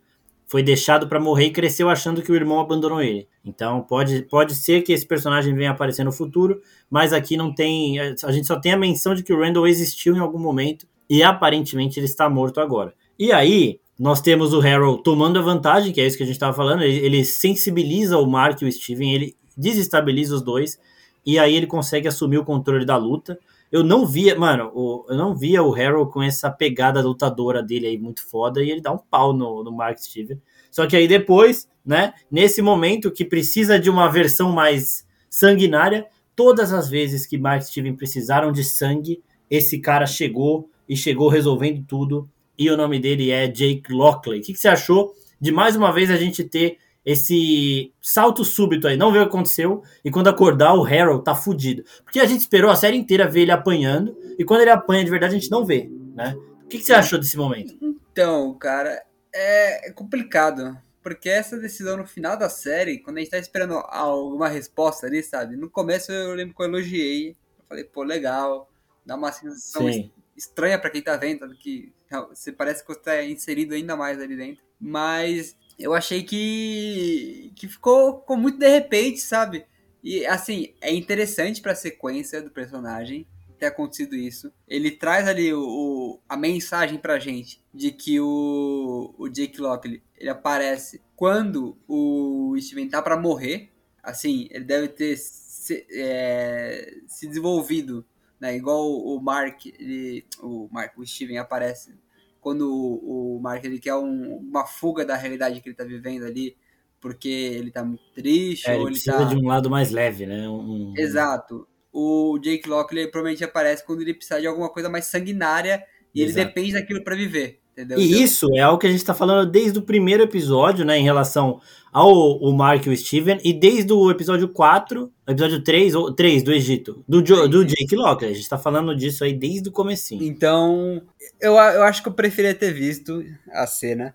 foi 0.49 0.63
deixado 0.63 1.07
para 1.07 1.19
morrer 1.19 1.45
e 1.45 1.51
cresceu 1.51 1.89
achando 1.89 2.23
que 2.23 2.31
o 2.31 2.35
irmão 2.35 2.59
abandonou 2.59 3.01
ele. 3.01 3.27
Então 3.45 3.81
pode, 3.81 4.23
pode 4.23 4.55
ser 4.55 4.81
que 4.81 4.91
esse 4.91 5.05
personagem 5.05 5.53
venha 5.53 5.69
aparecer 5.69 6.03
no 6.03 6.11
futuro, 6.11 6.59
mas 6.89 7.13
aqui 7.13 7.37
não 7.37 7.53
tem. 7.53 7.99
A 7.99 8.31
gente 8.31 8.47
só 8.47 8.59
tem 8.59 8.73
a 8.73 8.77
menção 8.77 9.13
de 9.13 9.21
que 9.21 9.31
o 9.31 9.39
Randall 9.39 9.67
existiu 9.67 10.15
em 10.15 10.19
algum 10.19 10.39
momento 10.39 10.87
e 11.07 11.21
aparentemente 11.21 11.99
ele 11.99 12.07
está 12.07 12.27
morto 12.27 12.59
agora. 12.59 12.95
E 13.17 13.31
aí, 13.31 13.79
nós 13.97 14.21
temos 14.21 14.51
o 14.51 14.61
Harold 14.61 15.03
tomando 15.03 15.37
a 15.37 15.41
vantagem, 15.41 15.93
que 15.93 16.01
é 16.01 16.07
isso 16.07 16.17
que 16.17 16.23
a 16.23 16.25
gente 16.25 16.35
estava 16.35 16.55
falando. 16.55 16.81
Ele, 16.81 16.97
ele, 17.05 17.25
sensibiliza 17.25 18.17
o 18.17 18.25
Mark 18.25 18.61
e 18.61 18.65
o 18.65 18.71
Steven, 18.71 19.13
ele 19.13 19.35
desestabiliza 19.55 20.33
os 20.33 20.41
dois, 20.41 20.79
e 21.25 21.37
aí 21.37 21.53
ele 21.53 21.67
consegue 21.67 22.07
assumir 22.07 22.39
o 22.39 22.45
controle 22.45 22.85
da 22.85 22.97
luta. 22.97 23.37
Eu 23.71 23.83
não 23.83 24.05
via, 24.05 24.37
mano, 24.37 24.71
o, 24.73 25.05
eu 25.09 25.15
não 25.15 25.35
via 25.35 25.61
o 25.61 25.73
Harold 25.75 26.11
com 26.11 26.23
essa 26.23 26.49
pegada 26.49 27.01
lutadora 27.01 27.61
dele 27.61 27.87
aí 27.87 27.97
muito 27.97 28.27
foda 28.27 28.63
e 28.63 28.71
ele 28.71 28.81
dá 28.81 28.91
um 28.91 28.97
pau 28.97 29.31
no, 29.31 29.63
no 29.63 29.71
Mark 29.71 29.99
Steven. 29.99 30.41
Só 30.71 30.87
que 30.87 30.95
aí 30.95 31.07
depois, 31.07 31.69
né, 31.85 32.13
nesse 32.31 32.61
momento 32.61 33.11
que 33.11 33.23
precisa 33.23 33.79
de 33.79 33.89
uma 33.89 34.07
versão 34.07 34.51
mais 34.51 35.05
sanguinária, 35.29 36.07
todas 36.35 36.73
as 36.73 36.89
vezes 36.89 37.27
que 37.27 37.37
Mark 37.37 37.61
Steven 37.61 37.95
precisaram 37.95 38.51
de 38.51 38.63
sangue, 38.63 39.21
esse 39.49 39.79
cara 39.79 40.05
chegou 40.07 40.69
e 40.87 40.95
chegou 40.95 41.29
resolvendo 41.29 41.85
tudo. 41.85 42.29
E 42.57 42.69
o 42.69 42.77
nome 42.77 42.99
dele 42.99 43.29
é 43.29 43.47
Jake 43.47 43.91
Lockley. 43.91 44.39
O 44.39 44.41
que, 44.41 44.53
que 44.53 44.59
você 44.59 44.67
achou 44.67 45.13
de 45.39 45.51
mais 45.51 45.75
uma 45.75 45.91
vez 45.91 46.09
a 46.09 46.17
gente 46.17 46.43
ter 46.43 46.77
esse 47.05 47.93
salto 48.01 48.43
súbito 48.43 48.87
aí, 48.87 48.97
não 48.97 49.11
ver 49.11 49.19
o 49.19 49.21
que 49.23 49.29
aconteceu, 49.29 49.83
e 50.03 50.11
quando 50.11 50.27
acordar 50.27 50.73
o 50.75 50.85
Harold 50.85 51.23
tá 51.23 51.33
fudido. 51.33 51.83
Porque 52.03 52.19
a 52.19 52.25
gente 52.25 52.41
esperou 52.41 52.69
a 52.69 52.75
série 52.75 52.97
inteira 52.97 53.27
ver 53.27 53.41
ele 53.41 53.51
apanhando, 53.51 54.17
e 54.37 54.43
quando 54.45 54.61
ele 54.61 54.69
apanha 54.69 55.03
de 55.03 55.09
verdade 55.09 55.35
a 55.35 55.39
gente 55.39 55.51
não 55.51 55.65
vê, 55.65 55.89
né? 56.15 56.35
O 56.63 56.67
que, 56.67 56.77
que 56.77 56.83
você 56.83 56.93
achou 56.93 57.17
desse 57.17 57.35
momento? 57.35 57.75
Então, 57.81 58.53
cara, 58.55 59.01
é 59.33 59.91
complicado. 59.91 60.77
Porque 61.01 61.29
essa 61.29 61.57
decisão 61.57 61.97
no 61.97 62.05
final 62.05 62.37
da 62.37 62.49
série, 62.49 62.99
quando 62.99 63.17
a 63.17 63.19
gente 63.21 63.31
tá 63.31 63.39
esperando 63.39 63.73
alguma 63.73 64.49
resposta 64.49 65.07
ali, 65.07 65.23
sabe? 65.23 65.55
No 65.55 65.69
começo 65.69 66.11
eu 66.11 66.35
lembro 66.35 66.53
que 66.53 66.61
eu 66.61 66.67
elogiei. 66.67 67.29
Eu 67.29 67.65
falei, 67.67 67.83
pô, 67.85 68.03
legal. 68.03 68.69
Dá 69.05 69.15
uma 69.15 69.31
sensação 69.31 69.91
Sim. 69.91 70.11
estranha 70.35 70.77
para 70.77 70.89
quem 70.89 71.01
tá 71.01 71.15
vendo, 71.15 71.49
que 71.55 71.93
você 72.29 72.51
parece 72.51 72.85
que 72.85 72.93
você 72.93 72.99
tá 72.99 73.23
inserido 73.23 73.73
ainda 73.73 73.95
mais 73.95 74.19
ali 74.19 74.35
dentro. 74.35 74.61
Mas 74.79 75.55
eu 75.79 75.93
achei 75.93 76.23
que, 76.23 77.51
que 77.55 77.67
ficou, 77.67 78.19
ficou 78.19 78.35
muito 78.35 78.59
de 78.59 78.67
repente, 78.67 79.19
sabe? 79.21 79.65
E 80.03 80.25
assim, 80.25 80.73
é 80.81 80.93
interessante 80.93 81.61
para 81.61 81.71
a 81.71 81.75
sequência 81.75 82.41
do 82.41 82.51
personagem 82.51 83.25
ter 83.57 83.67
acontecido 83.67 84.15
isso. 84.15 84.51
Ele 84.67 84.91
traz 84.91 85.27
ali 85.27 85.53
o, 85.53 85.61
o, 85.61 86.19
a 86.27 86.35
mensagem 86.35 86.97
pra 86.97 87.19
gente 87.19 87.61
de 87.73 87.91
que 87.91 88.19
o, 88.19 89.13
o 89.17 89.29
Jake 89.29 89.59
Lockley 89.59 90.01
ele 90.17 90.29
aparece 90.29 91.01
quando 91.15 91.77
o 91.87 92.55
Steven 92.59 92.89
tá 92.89 93.01
para 93.01 93.17
morrer. 93.17 93.69
Assim, 94.01 94.47
ele 94.51 94.63
deve 94.63 94.87
ter 94.87 95.17
se, 95.17 95.85
é, 95.91 96.93
se 97.07 97.27
desenvolvido, 97.27 98.05
né? 98.39 98.55
Igual 98.55 98.89
o 98.89 99.21
Mark, 99.21 99.65
ele, 99.65 100.25
o 100.41 100.69
Mark, 100.71 100.97
o 100.97 101.05
Steven 101.05 101.37
aparece 101.37 101.93
quando 102.39 102.61
o, 102.71 103.37
o 103.37 103.41
Mark 103.41 103.63
ele 103.63 103.79
quer 103.79 103.95
um, 103.95 104.37
uma 104.37 104.65
fuga 104.65 105.05
da 105.05 105.15
realidade 105.15 105.61
que 105.61 105.69
ele 105.69 105.75
tá 105.75 105.83
vivendo 105.83 106.23
ali, 106.23 106.55
porque 106.99 107.29
ele 107.29 107.71
tá 107.71 107.83
muito 107.83 108.03
triste. 108.13 108.69
É, 108.69 108.75
ou 108.75 108.83
ele 108.83 108.91
precisa 108.91 109.17
tá... 109.17 109.23
de 109.23 109.35
um 109.35 109.47
lado 109.47 109.69
mais 109.69 109.91
leve, 109.91 110.25
né? 110.25 110.47
Um... 110.47 110.93
Exato. 110.97 111.67
O 111.91 112.37
Jake 112.39 112.67
Lockley 112.67 113.09
provavelmente 113.09 113.43
aparece 113.43 113.85
quando 113.85 114.01
ele 114.01 114.13
precisa 114.13 114.39
de 114.39 114.47
alguma 114.47 114.69
coisa 114.69 114.89
mais 114.89 115.05
sanguinária 115.05 115.83
e 116.13 116.21
Exato. 116.21 116.39
ele 116.39 116.45
depende 116.47 116.73
daquilo 116.73 117.03
para 117.03 117.15
viver. 117.15 117.59
Entendeu? 117.79 117.97
E 117.97 118.09
então... 118.09 118.21
isso 118.21 118.47
é 118.55 118.59
algo 118.59 118.77
que 118.77 118.87
a 118.87 118.89
gente 118.89 118.99
está 118.99 119.13
falando 119.13 119.49
desde 119.49 119.79
o 119.79 119.81
primeiro 119.81 120.23
episódio, 120.23 120.83
né, 120.83 120.97
em 120.97 121.03
relação 121.03 121.61
ao 121.93 122.37
o 122.37 122.53
Mark 122.53 122.85
e 122.85 122.89
o 122.89 122.97
Steven, 122.97 123.39
e 123.41 123.53
desde 123.53 123.93
o 123.93 124.11
episódio 124.11 124.49
4, 124.49 125.11
episódio 125.27 125.63
3, 125.63 125.95
ou 125.95 126.13
3 126.13 126.43
do 126.43 126.51
Egito, 126.51 127.03
do, 127.07 127.25
jo, 127.25 127.47
do 127.47 127.63
Jake 127.63 127.95
Lockley. 127.95 128.31
A 128.31 128.33
gente 128.33 128.43
está 128.43 128.57
falando 128.57 128.93
disso 128.95 129.23
aí 129.23 129.33
desde 129.33 129.69
o 129.69 129.71
comecinho. 129.71 130.21
Então, 130.21 131.01
eu, 131.39 131.53
eu 131.53 131.83
acho 131.83 132.03
que 132.03 132.09
eu 132.09 132.13
preferia 132.13 132.53
ter 132.53 132.73
visto 132.73 133.23
a 133.51 133.65
cena, 133.65 134.13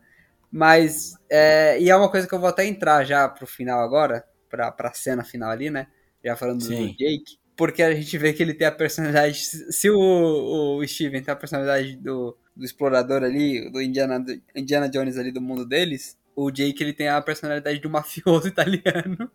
mas, 0.53 1.15
é, 1.31 1.81
e 1.81 1.89
é 1.89 1.97
uma 1.97 2.11
coisa 2.11 2.29
que 2.29 2.35
eu 2.35 2.39
vou 2.39 2.51
até 2.51 2.67
entrar 2.67 3.03
já 3.03 3.27
pro 3.29 3.47
final 3.47 3.81
agora, 3.81 4.25
pra, 4.51 4.71
pra 4.71 4.93
cena 4.93 5.25
final 5.25 5.51
ali, 5.51 5.71
né, 5.71 5.87
já 6.23 6.37
falando 6.37 6.63
Sim. 6.63 6.89
do 6.89 6.97
Jake, 6.97 7.39
porque 7.57 7.83
a 7.83 7.95
gente 7.95 8.17
vê 8.19 8.33
que 8.33 8.43
ele 8.43 8.55
tem 8.55 8.67
a 8.67 8.73
personalidade, 8.73 9.39
se 9.45 9.91
o, 9.91 10.79
o 10.79 10.87
Steven 10.87 11.23
tem 11.23 11.33
a 11.33 11.37
personalidade 11.37 11.97
do 11.97 12.37
do 12.57 12.65
explorador 12.65 13.23
ali, 13.23 13.71
do 13.71 13.81
Indiana, 13.81 14.21
do 14.21 14.41
Indiana 14.55 14.89
Jones 14.89 15.17
ali 15.17 15.33
do 15.33 15.41
mundo 15.41 15.67
deles, 15.67 16.17
o 16.37 16.51
Jake 16.51 16.83
ele 16.83 16.93
tem 16.93 17.09
a 17.09 17.21
personalidade 17.21 17.79
de 17.79 17.87
um 17.87 17.91
mafioso 17.91 18.47
italiano. 18.49 19.31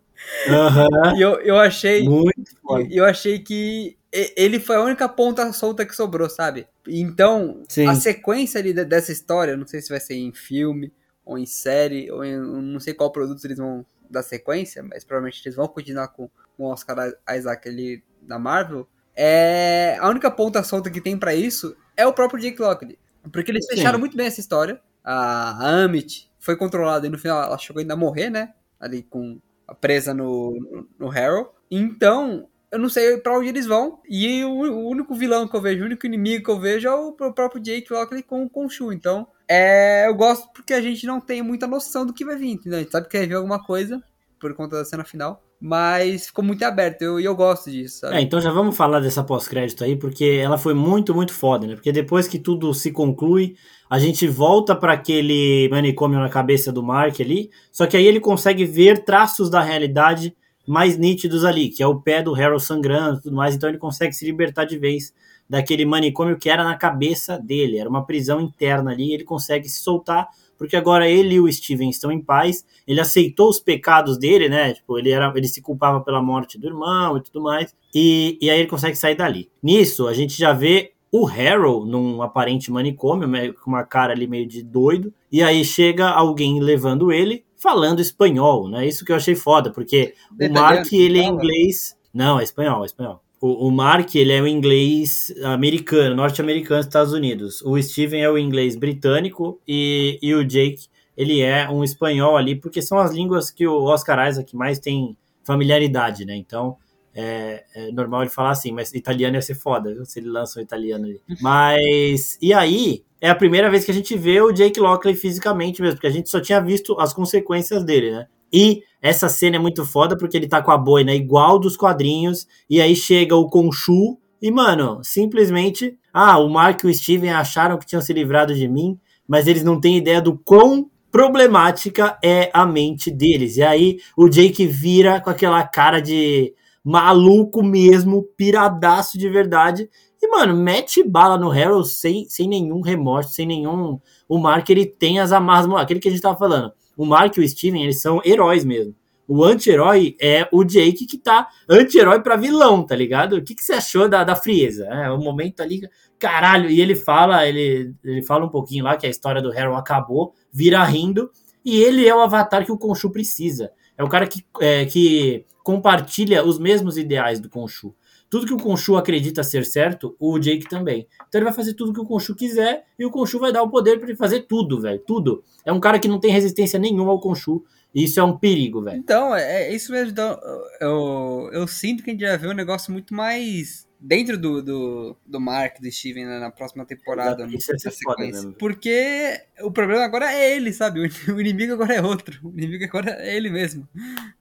Uhum. 0.47 1.17
E 1.17 1.21
eu, 1.21 1.39
eu 1.41 1.57
achei. 1.57 2.03
Muito 2.03 2.43
Eu 2.89 3.05
achei 3.05 3.39
que 3.39 3.97
ele 4.11 4.59
foi 4.59 4.75
a 4.75 4.81
única 4.81 5.07
ponta 5.07 5.51
solta 5.53 5.85
que 5.85 5.95
sobrou, 5.95 6.29
sabe? 6.29 6.67
Então, 6.87 7.63
Sim. 7.67 7.87
a 7.87 7.95
sequência 7.95 8.59
ali 8.59 8.73
dessa 8.73 9.11
história, 9.11 9.55
não 9.55 9.67
sei 9.67 9.81
se 9.81 9.89
vai 9.89 9.99
ser 9.99 10.15
em 10.15 10.33
filme, 10.33 10.91
ou 11.23 11.37
em 11.37 11.45
série, 11.45 12.09
ou 12.11 12.23
em 12.23 12.37
não 12.37 12.79
sei 12.79 12.93
qual 12.93 13.11
produto 13.11 13.43
eles 13.45 13.57
vão 13.57 13.85
dar 14.09 14.23
sequência, 14.23 14.81
mas 14.81 15.03
provavelmente 15.03 15.41
eles 15.45 15.55
vão 15.55 15.67
continuar 15.67 16.07
com, 16.07 16.27
com 16.57 16.63
o 16.63 16.71
Oscar 16.71 17.13
Isaac 17.29 17.69
ali 17.69 18.03
da 18.29 18.39
Marvel. 18.39 18.87
É, 19.15 19.97
a 19.99 20.07
única 20.07 20.31
ponta 20.31 20.63
solta 20.63 20.89
que 20.89 21.01
tem 21.01 21.17
para 21.17 21.35
isso 21.35 21.75
é 21.97 22.07
o 22.07 22.13
próprio 22.13 22.39
Jake 22.39 22.61
Lockley. 22.61 22.97
Porque 23.33 23.51
eles 23.51 23.65
fecharam 23.65 23.95
Sim. 23.95 23.99
muito 23.99 24.15
bem 24.15 24.27
essa 24.27 24.39
história. 24.39 24.79
A 25.03 25.83
Amit 25.83 26.31
foi 26.39 26.55
controlada 26.55 27.05
e 27.05 27.09
no 27.09 27.17
final 27.17 27.43
ela 27.43 27.57
chegou 27.57 27.81
ainda 27.81 27.95
a 27.95 27.97
morrer, 27.97 28.29
né? 28.29 28.53
Ali 28.79 29.03
com 29.03 29.41
a 29.67 29.75
presa 29.75 30.13
no, 30.13 30.51
no, 30.51 30.87
no 30.97 31.09
Harrow. 31.09 31.53
Então, 31.69 32.47
eu 32.71 32.79
não 32.79 32.87
sei 32.87 33.17
para 33.17 33.37
onde 33.37 33.49
eles 33.49 33.65
vão. 33.65 33.99
E 34.07 34.43
o, 34.45 34.51
o, 34.51 34.87
único 34.87 35.13
vilão 35.13 35.47
que 35.47 35.55
eu 35.55 35.61
vejo, 35.61 35.83
o 35.83 35.85
único 35.85 36.05
inimigo 36.05 36.45
que 36.45 36.51
eu 36.51 36.59
vejo 36.59 36.87
é 36.87 36.95
o, 36.95 37.09
o 37.09 37.33
próprio 37.33 37.61
Jake 37.61 37.91
Lockley 37.91 38.23
com, 38.23 38.47
com 38.47 38.65
o 38.65 38.69
Shu. 38.69 38.93
Então, 38.93 39.27
é, 39.47 40.07
eu 40.07 40.15
gosto 40.15 40.47
porque 40.53 40.73
a 40.73 40.81
gente 40.81 41.05
não 41.05 41.19
tem 41.19 41.41
muita 41.41 41.67
noção 41.67 42.05
do 42.05 42.13
que 42.13 42.23
vai 42.23 42.37
vir, 42.37 42.51
entendeu? 42.51 42.79
A 42.79 42.81
gente 42.81 42.91
sabe 42.91 43.09
que 43.09 43.17
vai 43.17 43.27
vir 43.27 43.35
alguma 43.35 43.61
coisa 43.61 44.01
por 44.39 44.53
conta 44.53 44.77
da 44.77 44.85
cena 44.85 45.03
final 45.03 45.43
mas 45.59 46.27
ficou 46.27 46.43
muito 46.43 46.63
aberto, 46.63 47.01
e 47.01 47.05
eu, 47.05 47.19
eu 47.19 47.35
gosto 47.35 47.69
disso, 47.69 47.99
sabe? 47.99 48.15
É, 48.15 48.21
então 48.21 48.39
já 48.39 48.49
vamos 48.49 48.77
falar 48.77 49.01
dessa 49.01 49.23
pós-crédito 49.23 49.83
aí, 49.83 49.95
porque 49.95 50.23
ela 50.41 50.57
foi 50.57 50.73
muito, 50.73 51.13
muito 51.13 51.33
foda, 51.33 51.67
né? 51.67 51.75
Porque 51.75 51.91
depois 51.91 52.27
que 52.27 52.39
tudo 52.39 52.73
se 52.73 52.91
conclui, 52.91 53.55
a 53.89 53.99
gente 53.99 54.25
volta 54.27 54.73
para 54.73 54.93
aquele 54.93 55.67
manicômio 55.69 56.19
na 56.19 56.29
cabeça 56.29 56.71
do 56.71 56.81
Mark 56.81 57.19
ali, 57.19 57.49
só 57.71 57.85
que 57.85 57.97
aí 57.97 58.05
ele 58.05 58.21
consegue 58.21 58.63
ver 58.63 59.03
traços 59.03 59.49
da 59.49 59.61
realidade 59.61 60.33
mais 60.65 60.97
nítidos 60.97 61.43
ali, 61.43 61.69
que 61.69 61.83
é 61.83 61.87
o 61.87 61.99
pé 61.99 62.21
do 62.21 62.33
Harold 62.33 62.63
sangrando 62.63 63.17
e 63.17 63.21
tudo 63.23 63.35
mais, 63.35 63.55
então 63.55 63.67
ele 63.67 63.79
consegue 63.79 64.13
se 64.13 64.23
libertar 64.23 64.65
de 64.65 64.77
vez 64.77 65.13
daquele 65.49 65.83
manicômio 65.83 66.37
que 66.37 66.49
era 66.49 66.63
na 66.63 66.75
cabeça 66.75 67.37
dele, 67.37 67.79
era 67.79 67.89
uma 67.89 68.05
prisão 68.05 68.39
interna 68.39 68.91
ali, 68.91 69.11
ele 69.11 69.23
consegue 69.23 69.67
se 69.67 69.81
soltar 69.81 70.29
porque 70.59 70.75
agora 70.75 71.09
ele 71.09 71.35
e 71.35 71.39
o 71.39 71.51
Steven 71.51 71.89
estão 71.89 72.11
em 72.11 72.21
paz. 72.21 72.65
Ele 72.85 72.99
aceitou 72.99 73.49
os 73.49 73.61
pecados 73.61 74.19
dele, 74.19 74.49
né? 74.49 74.73
Tipo, 74.73 74.99
ele, 74.99 75.09
era, 75.09 75.31
ele 75.33 75.47
se 75.47 75.61
culpava 75.61 76.01
pela 76.01 76.21
morte 76.21 76.59
do 76.59 76.67
irmão 76.67 77.15
e 77.15 77.23
tudo 77.23 77.41
mais. 77.41 77.73
E, 77.95 78.37
e 78.41 78.49
aí 78.49 78.59
ele 78.59 78.67
consegue 78.67 78.97
sair 78.97 79.15
dali. 79.15 79.49
Nisso, 79.63 80.05
a 80.05 80.13
gente 80.13 80.37
já 80.37 80.51
vê 80.51 80.91
o 81.09 81.25
Harold 81.27 81.89
num 81.89 82.21
aparente 82.21 82.69
manicômio, 82.69 83.55
com 83.55 83.71
uma 83.71 83.85
cara 83.85 84.11
ali 84.11 84.27
meio 84.27 84.45
de 84.45 84.61
doido. 84.61 85.13
E 85.31 85.41
aí 85.41 85.63
chega 85.63 86.09
alguém 86.09 86.59
levando 86.59 87.09
ele 87.09 87.45
falando 87.55 88.01
espanhol, 88.01 88.69
né? 88.69 88.85
Isso 88.85 89.05
que 89.05 89.13
eu 89.13 89.15
achei 89.15 89.35
foda, 89.35 89.71
porque 89.71 90.13
o 90.39 90.53
Mark, 90.53 90.91
ele 90.91 91.19
é 91.19 91.23
inglês. 91.23 91.95
Não, 92.13 92.39
é 92.39 92.43
espanhol, 92.43 92.83
é 92.83 92.85
espanhol. 92.85 93.21
O, 93.41 93.67
o 93.67 93.71
Mark, 93.71 94.15
ele 94.15 94.33
é 94.33 94.41
o 94.41 94.47
inglês 94.47 95.33
americano, 95.43 96.15
norte-americano 96.15 96.79
dos 96.79 96.87
Estados 96.87 97.13
Unidos. 97.13 97.61
O 97.61 97.81
Steven 97.81 98.21
é 98.21 98.29
o 98.29 98.37
inglês 98.37 98.75
britânico 98.75 99.59
e, 99.67 100.19
e 100.21 100.35
o 100.35 100.43
Jake, 100.43 100.87
ele 101.15 101.41
é 101.41 101.69
um 101.69 101.83
espanhol 101.83 102.37
ali, 102.37 102.55
porque 102.55 102.81
são 102.81 102.97
as 102.97 103.13
línguas 103.13 103.49
que 103.49 103.65
o 103.65 103.83
Oscar 103.83 104.27
Isaac 104.27 104.55
mais 104.55 104.79
tem 104.79 105.17
familiaridade, 105.43 106.25
né? 106.25 106.35
Então, 106.35 106.77
é, 107.13 107.63
é, 107.75 107.91
normal 107.91 108.21
ele 108.21 108.29
falar 108.29 108.51
assim, 108.51 108.71
mas 108.71 108.93
italiano 108.93 109.35
ia 109.35 109.41
ser 109.41 109.55
foda, 109.55 109.93
viu? 109.93 110.05
Se 110.05 110.19
ele 110.19 110.29
lança 110.29 110.59
um 110.59 110.63
italiano 110.63 111.05
ali. 111.05 111.19
Mas, 111.41 112.37
e 112.41 112.53
aí, 112.53 113.03
é 113.19 113.29
a 113.29 113.35
primeira 113.35 113.69
vez 113.69 113.83
que 113.83 113.91
a 113.91 113.93
gente 113.93 114.15
vê 114.15 114.39
o 114.41 114.51
Jake 114.51 114.79
Lockley 114.79 115.15
fisicamente 115.15 115.81
mesmo, 115.81 115.95
porque 115.95 116.07
a 116.07 116.11
gente 116.11 116.29
só 116.29 116.39
tinha 116.39 116.61
visto 116.61 116.97
as 116.99 117.13
consequências 117.13 117.83
dele, 117.83 118.11
né? 118.11 118.27
E 118.51 118.83
essa 119.01 119.29
cena 119.29 119.55
é 119.55 119.59
muito 119.59 119.85
foda 119.85 120.17
porque 120.17 120.35
ele 120.35 120.47
tá 120.47 120.61
com 120.61 120.71
a 120.71 120.77
boina 120.77 121.13
igual 121.13 121.59
dos 121.59 121.77
quadrinhos, 121.77 122.47
e 122.69 122.81
aí 122.81 122.95
chega 122.95 123.35
o 123.35 123.47
Conchu, 123.47 124.17
e, 124.41 124.51
mano, 124.51 124.99
simplesmente, 125.03 125.97
ah, 126.13 126.39
o 126.39 126.49
Mark 126.49 126.83
e 126.83 126.87
o 126.87 126.93
Steven 126.93 127.31
acharam 127.31 127.77
que 127.77 127.85
tinham 127.85 128.01
se 128.01 128.13
livrado 128.13 128.55
de 128.55 128.67
mim, 128.67 128.97
mas 129.27 129.47
eles 129.47 129.63
não 129.63 129.79
têm 129.79 129.97
ideia 129.97 130.21
do 130.21 130.37
quão 130.37 130.89
problemática 131.11 132.17
é 132.23 132.49
a 132.53 132.65
mente 132.65 133.11
deles. 133.11 133.57
E 133.57 133.63
aí 133.63 133.97
o 134.17 134.29
Jake 134.29 134.65
vira 134.65 135.19
com 135.19 135.29
aquela 135.29 135.61
cara 135.67 136.01
de 136.01 136.53
maluco 136.83 137.61
mesmo, 137.61 138.23
piradaço 138.37 139.17
de 139.17 139.29
verdade. 139.29 139.89
E, 140.21 140.27
mano, 140.29 140.55
mete 140.55 141.03
bala 141.03 141.37
no 141.37 141.51
Harold 141.51 141.87
sem, 141.87 142.25
sem 142.29 142.47
nenhum 142.47 142.81
remorso, 142.81 143.33
sem 143.33 143.45
nenhum. 143.45 143.99
O 144.27 144.37
Mark, 144.37 144.69
ele 144.69 144.85
tem 144.85 145.19
as 145.19 145.31
amarras. 145.31 145.69
Aquele 145.81 145.99
que 145.99 146.07
a 146.07 146.11
gente 146.11 146.21
tava 146.21 146.37
falando. 146.37 146.71
O 146.99 147.05
Mark 147.05 147.37
e 147.37 147.39
o 147.39 147.47
Steven, 147.47 147.81
eles 147.81 148.01
são 148.01 148.21
heróis 148.25 148.65
mesmo. 148.65 148.93
O 149.25 149.41
anti-herói 149.41 150.17
é 150.19 150.49
o 150.51 150.65
Jake 150.65 151.05
que 151.05 151.17
tá 151.17 151.47
anti-herói 151.69 152.19
pra 152.21 152.35
vilão, 152.35 152.85
tá 152.85 152.93
ligado? 152.93 153.37
O 153.37 153.41
que, 153.41 153.55
que 153.55 153.63
você 153.63 153.71
achou 153.71 154.09
da, 154.09 154.25
da 154.25 154.35
frieza? 154.35 154.85
É, 154.87 155.09
o 155.09 155.17
momento 155.17 155.61
ali, 155.61 155.87
caralho. 156.19 156.69
E 156.69 156.81
ele 156.81 156.95
fala, 156.95 157.47
ele, 157.47 157.95
ele 158.03 158.21
fala 158.21 158.45
um 158.45 158.49
pouquinho 158.49 158.83
lá 158.83 158.97
que 158.97 159.07
a 159.07 159.09
história 159.09 159.41
do 159.41 159.49
Harold 159.49 159.79
acabou, 159.79 160.33
vira 160.51 160.83
rindo. 160.83 161.31
E 161.63 161.79
ele 161.79 162.05
é 162.05 162.13
o 162.13 162.19
avatar 162.19 162.65
que 162.65 162.71
o 162.71 162.77
Conchu 162.77 163.09
precisa. 163.09 163.71
É 163.97 164.03
o 164.03 164.09
cara 164.09 164.27
que, 164.27 164.43
é, 164.59 164.83
que 164.83 165.45
compartilha 165.63 166.43
os 166.43 166.59
mesmos 166.59 166.97
ideais 166.97 167.39
do 167.39 167.49
Conchu. 167.49 167.95
Tudo 168.29 168.45
que 168.45 168.53
o 168.53 168.57
Conchu 168.57 168.95
acredita 168.95 169.43
ser 169.43 169.65
certo, 169.65 170.15
o 170.19 170.37
Jake 170.37 170.69
também. 170.69 171.07
Então 171.27 171.39
ele 171.39 171.45
vai 171.45 171.53
fazer 171.53 171.73
tudo 171.73 171.93
que 171.93 171.99
o 171.99 172.05
Conchu 172.05 172.35
quiser 172.35 172.85
e 172.97 173.05
o 173.05 173.09
Conchu 173.11 173.39
vai 173.39 173.51
dar 173.51 173.63
o 173.63 173.69
poder 173.69 173.97
para 173.97 174.07
ele 174.09 174.17
fazer 174.17 174.41
tudo, 174.41 174.79
velho. 174.79 174.99
Tudo. 174.99 175.43
É 175.65 175.73
um 175.73 175.79
cara 175.79 175.97
que 175.97 176.07
não 176.07 176.19
tem 176.19 176.31
resistência 176.31 176.79
nenhuma 176.79 177.11
ao 177.11 177.19
Conchu. 177.19 177.63
Isso 177.93 178.19
é 178.19 178.23
um 178.23 178.37
perigo, 178.37 178.83
velho. 178.83 178.99
Então, 178.99 179.35
é, 179.35 179.63
é 179.63 179.75
isso 179.75 179.91
mesmo. 179.91 180.11
Então, 180.11 180.39
eu, 180.79 181.49
eu 181.51 181.67
sinto 181.67 182.03
que 182.03 182.11
a 182.11 182.13
gente 182.13 182.25
vai 182.25 182.37
ver 182.37 182.49
um 182.49 182.53
negócio 182.53 182.93
muito 182.93 183.15
mais 183.15 183.88
dentro 183.99 184.37
do, 184.37 184.61
do, 184.61 185.17
do 185.25 185.39
Mark, 185.39 185.79
do 185.81 185.91
Steven 185.91 186.25
né, 186.25 186.39
na 186.39 186.49
próxima 186.49 186.85
temporada. 186.85 187.45
Isso 187.47 187.73
é 187.73 187.77
sequência. 187.77 188.43
Mesmo. 188.43 188.53
Porque 188.53 189.41
o 189.61 189.71
problema 189.71 190.03
agora 190.03 190.31
é 190.31 190.55
ele, 190.55 190.71
sabe? 190.71 191.09
O 191.29 191.39
inimigo 191.39 191.73
agora 191.73 191.95
é 191.95 192.01
outro. 192.01 192.39
O 192.43 192.57
inimigo 192.57 192.85
agora 192.85 193.11
é 193.19 193.35
ele 193.35 193.49
mesmo. 193.49 193.87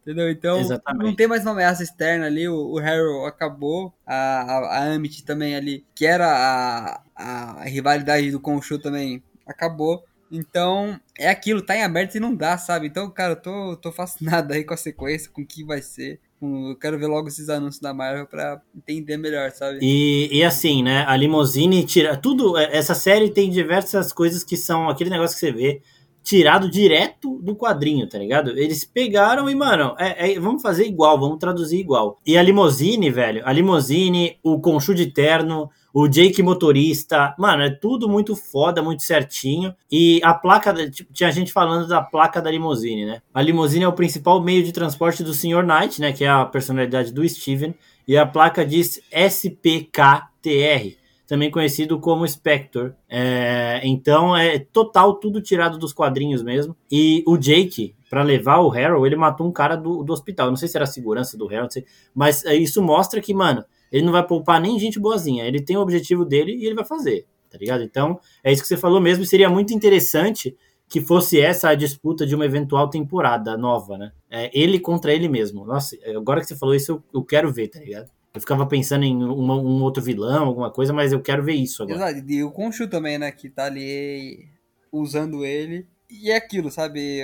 Entendeu? 0.02 0.30
Então 0.30 0.60
Exatamente. 0.60 1.04
não 1.04 1.16
tem 1.16 1.26
mais 1.26 1.42
uma 1.42 1.52
ameaça 1.52 1.82
externa 1.82 2.26
ali. 2.26 2.48
O, 2.48 2.74
o 2.74 2.78
Harold 2.78 3.26
acabou. 3.26 3.92
A, 4.06 4.14
a, 4.14 4.58
a 4.78 4.94
Amit 4.94 5.24
também 5.24 5.56
ali, 5.56 5.84
que 5.94 6.06
era 6.06 6.26
a, 6.26 7.02
a, 7.14 7.62
a 7.62 7.64
rivalidade 7.64 8.30
do 8.30 8.40
Conchu 8.40 8.78
também, 8.78 9.22
acabou. 9.46 10.04
Então, 10.30 10.98
é 11.18 11.28
aquilo, 11.28 11.62
tá 11.62 11.76
em 11.76 11.82
aberto 11.82 12.16
e 12.16 12.20
não 12.20 12.34
dá, 12.34 12.58
sabe? 12.58 12.86
Então, 12.86 13.10
cara, 13.10 13.32
eu 13.32 13.40
tô, 13.40 13.76
tô 13.76 13.92
fascinado 13.92 14.52
aí 14.52 14.64
com 14.64 14.74
a 14.74 14.76
sequência, 14.76 15.30
com 15.30 15.42
o 15.42 15.46
que 15.46 15.64
vai 15.64 15.80
ser. 15.80 16.20
Eu 16.40 16.76
quero 16.76 16.98
ver 16.98 17.06
logo 17.06 17.28
esses 17.28 17.48
anúncios 17.48 17.80
da 17.80 17.92
Marvel 17.92 18.26
pra 18.26 18.60
entender 18.86 19.16
melhor, 19.16 19.50
sabe? 19.50 19.78
E, 19.82 20.28
e 20.32 20.44
assim, 20.44 20.82
né? 20.82 21.04
A 21.06 21.16
limousine 21.16 21.84
tira. 21.84 22.16
Tudo. 22.16 22.56
É, 22.56 22.76
essa 22.76 22.94
série 22.94 23.30
tem 23.30 23.50
diversas 23.50 24.12
coisas 24.12 24.44
que 24.44 24.56
são 24.56 24.88
aquele 24.88 25.10
negócio 25.10 25.34
que 25.34 25.40
você 25.40 25.52
vê 25.52 25.82
tirado 26.22 26.70
direto 26.70 27.40
do 27.42 27.56
quadrinho, 27.56 28.06
tá 28.06 28.18
ligado? 28.18 28.50
Eles 28.50 28.84
pegaram 28.84 29.48
e, 29.48 29.54
mano, 29.54 29.94
é, 29.98 30.32
é, 30.32 30.38
vamos 30.38 30.60
fazer 30.60 30.84
igual, 30.86 31.18
vamos 31.18 31.38
traduzir 31.38 31.78
igual. 31.78 32.18
E 32.26 32.36
a 32.36 32.42
limousine, 32.42 33.10
velho, 33.10 33.40
a 33.44 33.52
limousine, 33.52 34.38
o 34.42 34.60
conchu 34.60 34.94
de 34.94 35.06
terno, 35.06 35.70
o 35.92 36.06
Jake 36.06 36.42
motorista, 36.42 37.34
mano, 37.38 37.62
é 37.62 37.70
tudo 37.70 38.08
muito 38.08 38.36
foda, 38.36 38.82
muito 38.82 39.02
certinho. 39.02 39.74
E 39.90 40.20
a 40.22 40.34
placa, 40.34 40.72
tipo, 40.90 41.12
tinha 41.12 41.30
gente 41.30 41.52
falando 41.52 41.88
da 41.88 42.02
placa 42.02 42.42
da 42.42 42.50
limousine, 42.50 43.06
né? 43.06 43.22
A 43.32 43.40
limousine 43.40 43.84
é 43.84 43.88
o 43.88 43.92
principal 43.92 44.42
meio 44.42 44.62
de 44.62 44.72
transporte 44.72 45.22
do 45.22 45.32
Sr. 45.32 45.64
Knight, 45.64 46.00
né? 46.00 46.12
Que 46.12 46.24
é 46.24 46.28
a 46.28 46.44
personalidade 46.44 47.12
do 47.12 47.26
Steven. 47.26 47.74
E 48.06 48.16
a 48.16 48.26
placa 48.26 48.64
diz 48.64 49.00
SPKTR, 49.10 50.96
também 51.26 51.50
conhecido 51.50 51.98
como 51.98 52.26
Spectre. 52.28 52.92
É, 53.08 53.80
então 53.82 54.36
é 54.36 54.58
total 54.58 55.14
tudo 55.14 55.40
tirado 55.40 55.78
dos 55.78 55.92
quadrinhos 55.92 56.42
mesmo. 56.42 56.76
E 56.90 57.22
o 57.26 57.36
Jake, 57.36 57.94
para 58.08 58.22
levar 58.22 58.60
o 58.60 58.72
Harold, 58.72 59.06
ele 59.06 59.16
matou 59.16 59.46
um 59.46 59.52
cara 59.52 59.74
do, 59.74 60.02
do 60.02 60.12
hospital. 60.12 60.48
Não 60.48 60.56
sei 60.56 60.68
se 60.68 60.76
era 60.76 60.84
a 60.84 60.86
segurança 60.86 61.36
do 61.36 61.48
Harold, 61.48 61.84
mas 62.14 62.44
é, 62.44 62.54
isso 62.54 62.82
mostra 62.82 63.20
que, 63.20 63.34
mano, 63.34 63.64
ele 63.92 64.04
não 64.04 64.12
vai 64.12 64.26
poupar 64.26 64.60
nem 64.60 64.78
gente 64.78 64.98
boazinha. 64.98 65.44
Ele 65.44 65.60
tem 65.60 65.76
o 65.76 65.80
objetivo 65.80 66.24
dele 66.24 66.52
e 66.52 66.66
ele 66.66 66.74
vai 66.74 66.84
fazer, 66.84 67.26
tá 67.50 67.58
ligado? 67.58 67.82
Então, 67.82 68.18
é 68.42 68.52
isso 68.52 68.62
que 68.62 68.68
você 68.68 68.76
falou 68.76 69.00
mesmo. 69.00 69.24
Seria 69.24 69.48
muito 69.48 69.72
interessante 69.72 70.56
que 70.88 71.00
fosse 71.00 71.40
essa 71.40 71.68
a 71.68 71.74
disputa 71.74 72.26
de 72.26 72.34
uma 72.34 72.46
eventual 72.46 72.88
temporada 72.88 73.56
nova, 73.56 73.98
né? 73.98 74.12
É, 74.30 74.50
ele 74.58 74.80
contra 74.80 75.12
ele 75.12 75.28
mesmo. 75.28 75.64
Nossa, 75.64 75.96
agora 76.16 76.40
que 76.40 76.46
você 76.46 76.56
falou 76.56 76.74
isso, 76.74 76.92
eu, 76.92 77.02
eu 77.20 77.24
quero 77.24 77.52
ver, 77.52 77.68
tá 77.68 77.78
ligado? 77.78 78.10
Eu 78.32 78.40
ficava 78.40 78.66
pensando 78.66 79.04
em 79.04 79.22
uma, 79.22 79.56
um 79.56 79.82
outro 79.82 80.02
vilão, 80.02 80.46
alguma 80.46 80.70
coisa, 80.70 80.92
mas 80.92 81.12
eu 81.12 81.20
quero 81.20 81.42
ver 81.42 81.54
isso 81.54 81.82
agora. 81.82 82.10
Exato, 82.10 82.30
e 82.30 82.42
o 82.42 82.50
Conchu 82.50 82.88
também, 82.88 83.18
né? 83.18 83.30
Que 83.30 83.50
tá 83.50 83.66
ali 83.66 84.48
usando 84.92 85.44
ele. 85.44 85.86
E 86.10 86.30
é 86.30 86.36
aquilo, 86.36 86.70
sabe? 86.70 87.20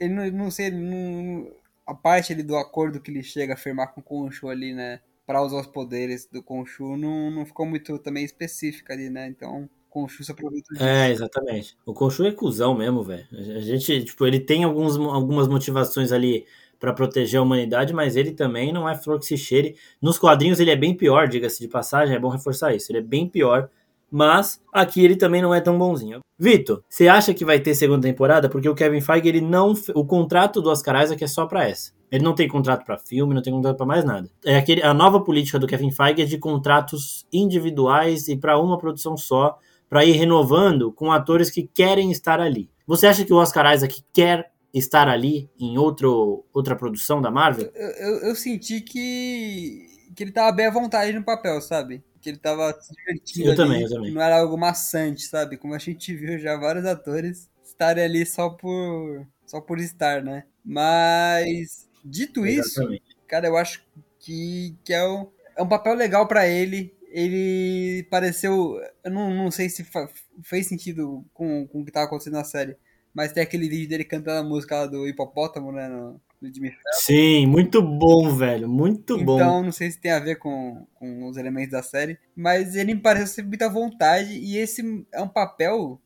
Ele 0.00 0.14
não, 0.14 0.30
não 0.30 0.50
sei, 0.50 0.66
ele 0.66 0.78
não, 0.78 1.48
a 1.86 1.94
parte 1.94 2.32
ali 2.32 2.42
do 2.42 2.56
acordo 2.56 3.00
que 3.00 3.10
ele 3.10 3.22
chega 3.22 3.54
a 3.54 3.56
firmar 3.56 3.92
com 3.92 4.00
o 4.00 4.04
Conchu 4.04 4.48
ali, 4.48 4.74
né? 4.74 5.00
Para 5.26 5.42
usar 5.42 5.60
os 5.60 5.66
poderes 5.66 6.28
do 6.30 6.42
Conchu 6.42 6.96
não, 6.96 7.30
não 7.30 7.46
ficou 7.46 7.66
muito 7.66 7.98
também 7.98 8.24
específica 8.24 8.92
ali, 8.92 9.08
né? 9.08 9.26
Então, 9.28 9.64
o 9.64 9.68
Conchu 9.88 10.22
se 10.24 10.32
aproveita 10.32 10.72
disso. 10.72 10.84
É, 10.84 11.10
exatamente. 11.10 11.76
O 11.86 11.94
Conchu 11.94 12.24
é 12.24 12.32
cuzão 12.32 12.74
mesmo, 12.74 13.02
velho. 13.02 13.26
A 13.32 13.60
gente, 13.60 14.04
tipo, 14.04 14.26
ele 14.26 14.40
tem 14.40 14.64
alguns, 14.64 14.96
algumas 14.96 15.48
motivações 15.48 16.12
ali 16.12 16.46
para 16.78 16.92
proteger 16.92 17.40
a 17.40 17.42
humanidade, 17.42 17.94
mas 17.94 18.16
ele 18.16 18.32
também 18.32 18.72
não 18.72 18.88
é 18.88 18.94
flor 18.94 19.18
que 19.18 19.24
se 19.24 19.38
cheire. 19.38 19.76
Nos 20.02 20.18
quadrinhos 20.18 20.60
ele 20.60 20.70
é 20.70 20.76
bem 20.76 20.94
pior, 20.94 21.28
diga-se 21.28 21.60
de 21.60 21.68
passagem, 21.68 22.14
é 22.14 22.18
bom 22.18 22.28
reforçar 22.28 22.74
isso. 22.74 22.90
Ele 22.92 22.98
é 22.98 23.02
bem 23.02 23.26
pior, 23.26 23.70
mas 24.10 24.62
aqui 24.72 25.02
ele 25.02 25.16
também 25.16 25.40
não 25.40 25.54
é 25.54 25.60
tão 25.60 25.78
bonzinho. 25.78 26.20
Vitor, 26.38 26.84
você 26.88 27.08
acha 27.08 27.32
que 27.32 27.44
vai 27.44 27.60
ter 27.60 27.74
segunda 27.74 28.06
temporada? 28.06 28.48
Porque 28.50 28.68
o 28.68 28.74
Kevin 28.74 29.00
Feige, 29.00 29.28
ele 29.28 29.40
não. 29.40 29.72
O 29.94 30.04
contrato 30.04 30.60
do 30.60 30.68
Oscar 30.68 31.02
Isaac 31.02 31.22
é 31.22 31.26
só 31.26 31.46
para 31.46 31.68
essa. 31.68 31.92
Ele 32.14 32.22
não 32.22 32.32
tem 32.32 32.46
contrato 32.46 32.84
para 32.84 32.96
filme, 32.96 33.34
não 33.34 33.42
tem 33.42 33.52
contrato 33.52 33.76
para 33.76 33.86
mais 33.86 34.04
nada. 34.04 34.30
É 34.44 34.56
aquele, 34.56 34.80
a 34.84 34.94
nova 34.94 35.20
política 35.20 35.58
do 35.58 35.66
Kevin 35.66 35.90
Feige 35.90 36.22
é 36.22 36.24
de 36.24 36.38
contratos 36.38 37.26
individuais 37.32 38.28
e 38.28 38.36
para 38.36 38.56
uma 38.56 38.78
produção 38.78 39.16
só, 39.16 39.58
para 39.88 40.04
ir 40.04 40.12
renovando 40.12 40.92
com 40.92 41.10
atores 41.10 41.50
que 41.50 41.64
querem 41.64 42.12
estar 42.12 42.38
ali. 42.38 42.70
Você 42.86 43.08
acha 43.08 43.24
que 43.24 43.32
o 43.32 43.36
Oscar 43.36 43.74
Isaac 43.74 44.04
quer 44.12 44.52
estar 44.72 45.08
ali 45.08 45.50
em 45.58 45.76
outro, 45.76 46.44
outra 46.52 46.76
produção 46.76 47.20
da 47.20 47.32
Marvel? 47.32 47.72
Eu, 47.74 47.90
eu, 47.90 48.16
eu 48.28 48.36
senti 48.36 48.80
que, 48.80 49.88
que 50.14 50.22
ele 50.22 50.30
tava 50.30 50.52
bem 50.52 50.66
à 50.66 50.70
vontade 50.70 51.12
no 51.12 51.24
papel, 51.24 51.60
sabe? 51.60 52.00
Que 52.20 52.28
ele 52.28 52.38
tava 52.38 52.72
se 52.80 52.94
divertindo. 52.94 53.46
Eu 53.46 53.50
ali, 53.50 53.56
também, 53.56 53.82
eu 53.82 53.88
também. 53.88 54.12
Não 54.12 54.22
era 54.22 54.38
algo 54.38 54.56
maçante, 54.56 55.22
sabe? 55.22 55.56
Como 55.56 55.74
a 55.74 55.78
gente 55.78 56.14
viu 56.14 56.38
já 56.38 56.56
vários 56.56 56.84
atores 56.84 57.50
estarem 57.64 58.04
ali 58.04 58.24
só 58.24 58.50
por, 58.50 59.26
só 59.44 59.60
por 59.60 59.80
estar, 59.80 60.22
né? 60.22 60.44
Mas 60.64 61.92
Dito 62.04 62.44
Exatamente. 62.44 63.02
isso, 63.08 63.16
cara, 63.26 63.46
eu 63.46 63.56
acho 63.56 63.82
que, 64.20 64.76
que 64.84 64.92
é, 64.92 65.06
um, 65.06 65.26
é 65.56 65.62
um 65.62 65.68
papel 65.68 65.94
legal 65.94 66.26
para 66.28 66.46
ele. 66.46 66.94
Ele 67.10 68.06
pareceu. 68.10 68.80
Eu 69.04 69.10
não, 69.10 69.32
não 69.32 69.50
sei 69.50 69.68
se 69.68 69.84
fa, 69.84 70.08
fez 70.42 70.66
sentido 70.66 71.24
com, 71.32 71.66
com 71.68 71.80
o 71.80 71.84
que 71.84 71.92
tava 71.92 72.06
acontecendo 72.06 72.34
na 72.34 72.44
série. 72.44 72.76
Mas 73.14 73.32
tem 73.32 73.42
aquele 73.42 73.68
vídeo 73.68 73.88
dele 73.88 74.04
cantando 74.04 74.40
a 74.40 74.48
música 74.48 74.74
lá 74.74 74.86
do 74.86 75.06
hipopótamo, 75.06 75.70
né? 75.70 75.88
No, 75.88 76.20
no 76.42 76.52
Jimmy 76.52 76.70
Fallon. 76.70 77.00
Sim, 77.00 77.46
muito 77.46 77.80
bom, 77.80 78.34
velho. 78.34 78.68
Muito 78.68 79.14
então, 79.14 79.24
bom. 79.24 79.36
Então, 79.36 79.62
não 79.62 79.72
sei 79.72 79.90
se 79.90 80.00
tem 80.00 80.10
a 80.10 80.18
ver 80.18 80.36
com, 80.36 80.84
com 80.94 81.28
os 81.28 81.36
elementos 81.36 81.70
da 81.70 81.82
série. 81.82 82.18
Mas 82.34 82.74
ele 82.74 82.94
me 82.94 83.00
parece 83.00 83.34
ser 83.34 83.42
muita 83.44 83.68
vontade. 83.68 84.32
E 84.36 84.56
esse 84.56 85.06
é 85.12 85.22
um 85.22 85.28
papel 85.28 86.00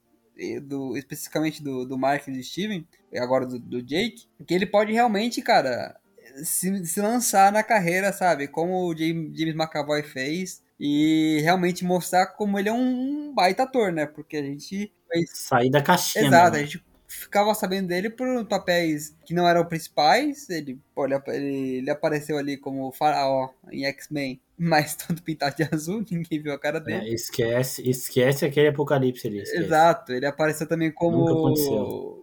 do, 0.62 0.96
especificamente 0.96 1.62
do, 1.62 1.85
do 1.85 1.98
Mark 1.98 2.27
e 2.29 2.33
do 2.33 2.42
Steven, 2.42 2.87
agora 3.16 3.46
do, 3.46 3.59
do 3.59 3.83
Jake, 3.83 4.27
que 4.46 4.55
ele 4.55 4.66
pode 4.66 4.92
realmente, 4.92 5.42
cara, 5.42 5.98
se, 6.44 6.85
se 6.87 7.01
lançar 7.01 7.53
na 7.53 7.62
carreira, 7.62 8.12
sabe? 8.12 8.48
Como 8.48 8.87
o 8.87 8.96
James, 8.96 9.37
James 9.37 9.55
McAvoy 9.55 10.03
fez. 10.03 10.62
E 10.81 11.40
realmente 11.42 11.85
mostrar 11.85 12.27
como 12.27 12.57
ele 12.57 12.68
é 12.68 12.72
um 12.72 13.35
baita 13.35 13.64
ator, 13.64 13.92
né? 13.92 14.07
Porque 14.07 14.37
a 14.37 14.42
gente. 14.42 14.92
Sair 15.27 15.70
da 15.70 15.83
caixinha. 15.83 16.27
Exato, 16.27 16.53
né? 16.53 16.59
a 16.61 16.62
gente 16.62 16.85
ficava 17.09 17.55
sabendo 17.55 17.88
dele 17.88 18.11
por 18.11 18.44
papéis 18.44 19.16
que 19.25 19.33
não 19.33 19.49
eram 19.49 19.64
principais. 19.64 20.49
Ele, 20.51 20.79
olha, 20.94 21.23
ele, 21.29 21.79
ele 21.79 21.90
apareceu 21.90 22.37
ali 22.37 22.59
como 22.59 22.92
faraó 22.92 23.49
em 23.73 23.87
X-Men, 23.87 24.38
mas 24.57 24.94
todo 24.94 25.23
pintado 25.23 25.57
de 25.57 25.62
azul, 25.73 26.05
ninguém 26.11 26.40
viu 26.40 26.53
a 26.53 26.59
cara 26.59 26.79
dele. 26.79 27.09
É, 27.09 27.14
esquece, 27.14 27.88
esquece 27.88 28.44
aquele 28.44 28.68
apocalipse 28.68 29.27
ali. 29.27 29.38
Esquece. 29.38 29.64
Exato, 29.64 30.12
ele 30.12 30.27
apareceu 30.27 30.68
também 30.68 30.92
como, 30.92 31.64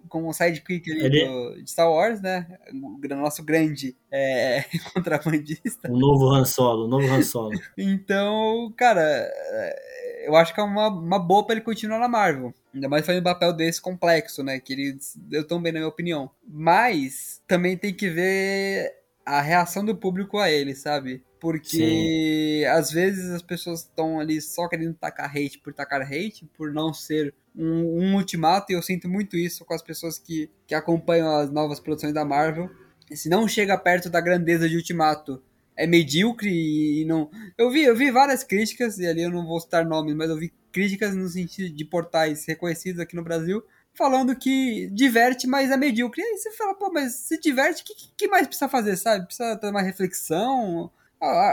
como 0.07 0.29
um 0.29 0.33
sidekick 0.33 0.87
ele... 0.87 1.25
do, 1.25 1.63
de 1.63 1.69
Star 1.69 1.89
Wars, 1.89 2.21
né? 2.21 2.45
O 2.71 3.15
nosso 3.15 3.43
grande 3.43 3.97
é, 4.11 4.63
contrabandista. 4.93 5.91
O 5.91 5.97
novo 5.97 6.29
Han 6.31 6.45
Solo, 6.45 6.85
o 6.85 6.87
novo 6.87 7.11
Han 7.11 7.23
Solo. 7.23 7.59
então, 7.75 8.71
cara, 8.77 9.01
é, 9.01 10.04
eu 10.25 10.35
acho 10.35 10.53
que 10.53 10.59
é 10.59 10.63
uma, 10.63 10.87
uma 10.87 11.19
boa 11.19 11.45
para 11.45 11.55
ele 11.55 11.63
continuar 11.63 11.99
na 11.99 12.07
Marvel. 12.07 12.53
Ainda 12.73 12.89
mais 12.89 13.05
fazendo 13.05 13.21
um 13.21 13.31
papel 13.31 13.53
desse 13.53 13.81
complexo, 13.81 14.43
né? 14.43 14.59
Que 14.59 14.73
ele 14.73 14.97
deu 15.15 15.45
tão 15.45 15.61
bem, 15.61 15.71
na 15.71 15.79
minha 15.79 15.89
opinião. 15.89 16.29
Mas 16.47 17.41
também 17.47 17.77
tem 17.77 17.93
que 17.93 18.09
ver 18.09 18.93
a 19.25 19.41
reação 19.41 19.83
do 19.83 19.95
público 19.95 20.37
a 20.37 20.49
ele, 20.49 20.75
sabe? 20.75 21.23
Porque 21.39 21.77
Sim. 21.77 22.65
às 22.65 22.91
vezes 22.91 23.31
as 23.31 23.41
pessoas 23.41 23.81
estão 23.81 24.19
ali 24.19 24.41
só 24.41 24.67
querendo 24.67 24.93
tacar 24.93 25.29
hate 25.29 25.59
por 25.59 25.73
tacar 25.73 26.01
hate, 26.01 26.45
por 26.57 26.71
não 26.71 26.93
ser 26.93 27.33
um, 27.55 28.01
um 28.01 28.15
ultimato, 28.15 28.71
e 28.71 28.75
eu 28.75 28.81
sinto 28.81 29.07
muito 29.07 29.37
isso 29.37 29.63
com 29.65 29.73
as 29.73 29.81
pessoas 29.81 30.19
que, 30.19 30.49
que 30.67 30.75
acompanham 30.75 31.35
as 31.37 31.51
novas 31.51 31.79
produções 31.79 32.13
da 32.13 32.25
Marvel. 32.25 32.69
E 33.09 33.15
se 33.15 33.29
não 33.29 33.47
chega 33.47 33.77
perto 33.77 34.09
da 34.09 34.19
grandeza 34.19 34.67
de 34.67 34.75
Ultimato, 34.75 35.41
é 35.75 35.85
medíocre 35.85 36.49
e 36.49 37.05
não. 37.05 37.29
Eu 37.57 37.69
vi, 37.69 37.83
eu 37.83 37.95
vi 37.95 38.11
várias 38.11 38.43
críticas, 38.43 38.97
e 38.97 39.05
ali 39.05 39.23
eu 39.23 39.31
não 39.31 39.45
vou 39.45 39.59
citar 39.59 39.85
nomes, 39.85 40.15
mas 40.15 40.29
eu 40.29 40.37
vi 40.37 40.53
críticas 40.71 41.15
no 41.15 41.27
sentido 41.27 41.73
de 41.73 41.85
portais 41.85 42.45
reconhecidos 42.45 42.99
aqui 42.99 43.15
no 43.15 43.23
Brasil, 43.23 43.63
falando 43.93 44.35
que 44.35 44.89
diverte, 44.91 45.47
mas 45.47 45.71
é 45.71 45.77
medíocre. 45.77 46.21
E 46.21 46.25
aí 46.25 46.37
você 46.37 46.51
fala, 46.51 46.75
pô, 46.75 46.91
mas 46.91 47.13
se 47.15 47.39
diverte, 47.39 47.81
o 47.81 47.85
que, 47.85 47.93
que 48.17 48.27
mais 48.27 48.47
precisa 48.47 48.69
fazer, 48.69 48.97
sabe? 48.97 49.25
Precisa 49.25 49.55
ter 49.57 49.69
uma 49.69 49.81
reflexão. 49.81 50.91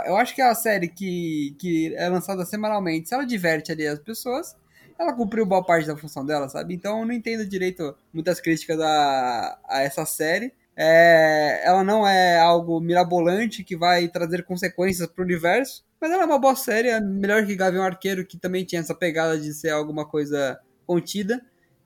Eu 0.06 0.16
acho 0.16 0.34
que 0.34 0.42
a 0.42 0.54
série 0.54 0.88
que, 0.88 1.54
que 1.58 1.94
é 1.96 2.08
lançada 2.08 2.44
semanalmente, 2.44 3.08
se 3.08 3.14
ela 3.14 3.24
diverte 3.24 3.72
ali 3.72 3.86
as 3.86 3.98
pessoas, 3.98 4.56
ela 4.98 5.12
cumpriu 5.12 5.46
boa 5.46 5.64
parte 5.64 5.86
da 5.86 5.96
função 5.96 6.24
dela, 6.24 6.48
sabe? 6.48 6.74
Então 6.74 7.00
eu 7.00 7.06
não 7.06 7.12
entendo 7.12 7.46
direito 7.46 7.94
muitas 8.12 8.40
críticas 8.40 8.80
a, 8.80 9.58
a 9.68 9.82
essa 9.82 10.04
série. 10.04 10.52
É, 10.76 11.62
ela 11.64 11.84
não 11.84 12.06
é 12.06 12.38
algo 12.38 12.80
mirabolante 12.80 13.62
que 13.62 13.76
vai 13.76 14.08
trazer 14.08 14.44
consequências 14.44 15.06
para 15.06 15.22
o 15.22 15.24
universo, 15.24 15.84
mas 16.00 16.10
ela 16.10 16.22
é 16.22 16.26
uma 16.26 16.38
boa 16.38 16.56
série, 16.56 16.88
é 16.88 17.00
melhor 17.00 17.46
que 17.46 17.54
Gavião 17.54 17.84
Arqueiro, 17.84 18.26
que 18.26 18.38
também 18.38 18.64
tinha 18.64 18.80
essa 18.80 18.94
pegada 18.94 19.38
de 19.38 19.52
ser 19.52 19.70
alguma 19.70 20.06
coisa 20.06 20.58
contida. 20.86 21.40